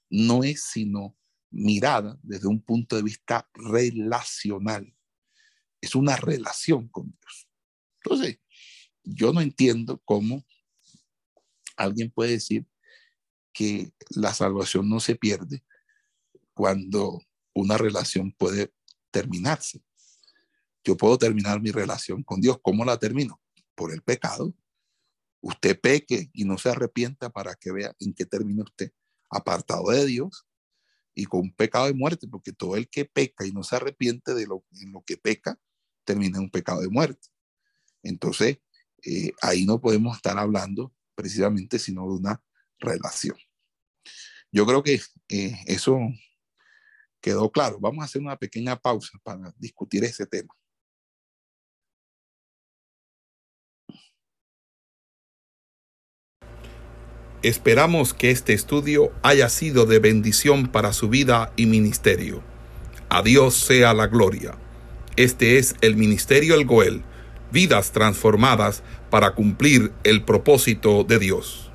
no 0.10 0.44
es 0.44 0.64
sino 0.64 1.18
mirada 1.50 2.20
desde 2.22 2.48
un 2.48 2.62
punto 2.62 2.96
de 2.96 3.04
vista 3.04 3.50
relacional. 3.54 4.94
Es 5.82 5.96
una 5.96 6.16
relación 6.16 6.88
con 6.90 7.06
Dios. 7.08 7.50
Entonces, 8.04 8.40
yo 9.04 9.34
no 9.34 9.42
entiendo 9.42 10.02
cómo 10.04 10.46
alguien 11.76 12.12
puede 12.12 12.32
decir 12.32 12.66
que 13.58 13.92
la 14.12 14.36
salvación 14.36 14.88
no 14.88 15.00
se 15.00 15.16
pierde 15.16 15.64
cuando 16.54 17.24
una 17.56 17.76
relación 17.76 18.32
puede 18.32 18.72
terminarse. 19.10 19.82
Yo 20.84 20.96
puedo 20.96 21.18
terminar 21.18 21.60
mi 21.60 21.72
relación 21.72 22.22
con 22.22 22.40
Dios. 22.40 22.60
¿Cómo 22.62 22.86
la 22.86 23.00
termino? 23.00 23.42
Por 23.74 23.92
el 23.92 24.04
pecado. 24.04 24.54
Usted 25.42 25.80
peque 25.82 26.30
y 26.34 26.46
no 26.46 26.60
se 26.60 26.70
arrepienta 26.70 27.32
para 27.32 27.56
que 27.56 27.72
vea 27.72 27.96
en 28.00 28.14
qué 28.14 28.28
termina 28.28 28.64
usted 28.64 28.92
apartado 29.28 29.90
de 29.90 30.06
Dios 30.06 30.46
y 31.16 31.26
con 31.26 31.40
un 31.40 31.52
pecado 31.52 31.88
de 31.88 31.96
muerte, 31.96 32.28
porque 32.28 32.54
todo 32.54 32.76
el 32.76 32.88
que 32.88 33.06
peca 33.06 33.44
y 33.44 33.52
no 33.52 33.64
se 33.64 33.76
arrepiente 33.76 34.36
de 34.36 34.46
lo, 34.46 34.64
en 34.80 34.92
lo 34.92 35.02
que 35.02 35.18
peca, 35.18 35.60
termina 36.04 36.38
en 36.38 36.44
un 36.44 36.52
pecado 36.52 36.82
de 36.82 36.90
muerte. 36.90 37.28
Entonces, 38.04 38.60
eh, 39.04 39.32
ahí 39.42 39.66
no 39.66 39.82
podemos 39.82 40.16
estar 40.16 40.38
hablando 40.38 40.94
precisamente 41.16 41.80
sino 41.80 42.04
de 42.04 42.14
una 42.14 42.44
relación. 42.80 43.36
Yo 44.58 44.66
creo 44.66 44.82
que 44.82 45.00
eh, 45.30 45.56
eso 45.68 46.00
quedó 47.22 47.52
claro. 47.52 47.78
Vamos 47.80 48.02
a 48.02 48.06
hacer 48.06 48.24
una 48.24 48.38
pequeña 48.38 48.76
pausa 48.76 49.16
para 49.22 49.54
discutir 49.60 50.04
ese 50.04 50.26
tema. 50.26 50.52
Esperamos 57.44 58.16
que 58.16 58.32
este 58.32 58.54
estudio 58.54 59.14
haya 59.22 59.48
sido 59.50 59.86
de 59.86 60.00
bendición 60.00 60.72
para 60.72 60.92
su 60.92 61.08
vida 61.08 61.54
y 61.56 61.68
ministerio. 61.68 62.42
A 63.10 63.22
Dios 63.22 63.54
sea 63.54 63.94
la 63.94 64.08
gloria. 64.08 64.58
Este 65.18 65.60
es 65.60 65.76
el 65.82 65.96
Ministerio 65.96 66.56
El 66.56 66.66
Goel, 66.66 67.04
vidas 67.52 67.92
transformadas 67.92 68.82
para 69.12 69.36
cumplir 69.36 69.94
el 70.04 70.26
propósito 70.26 71.04
de 71.04 71.20
Dios. 71.20 71.67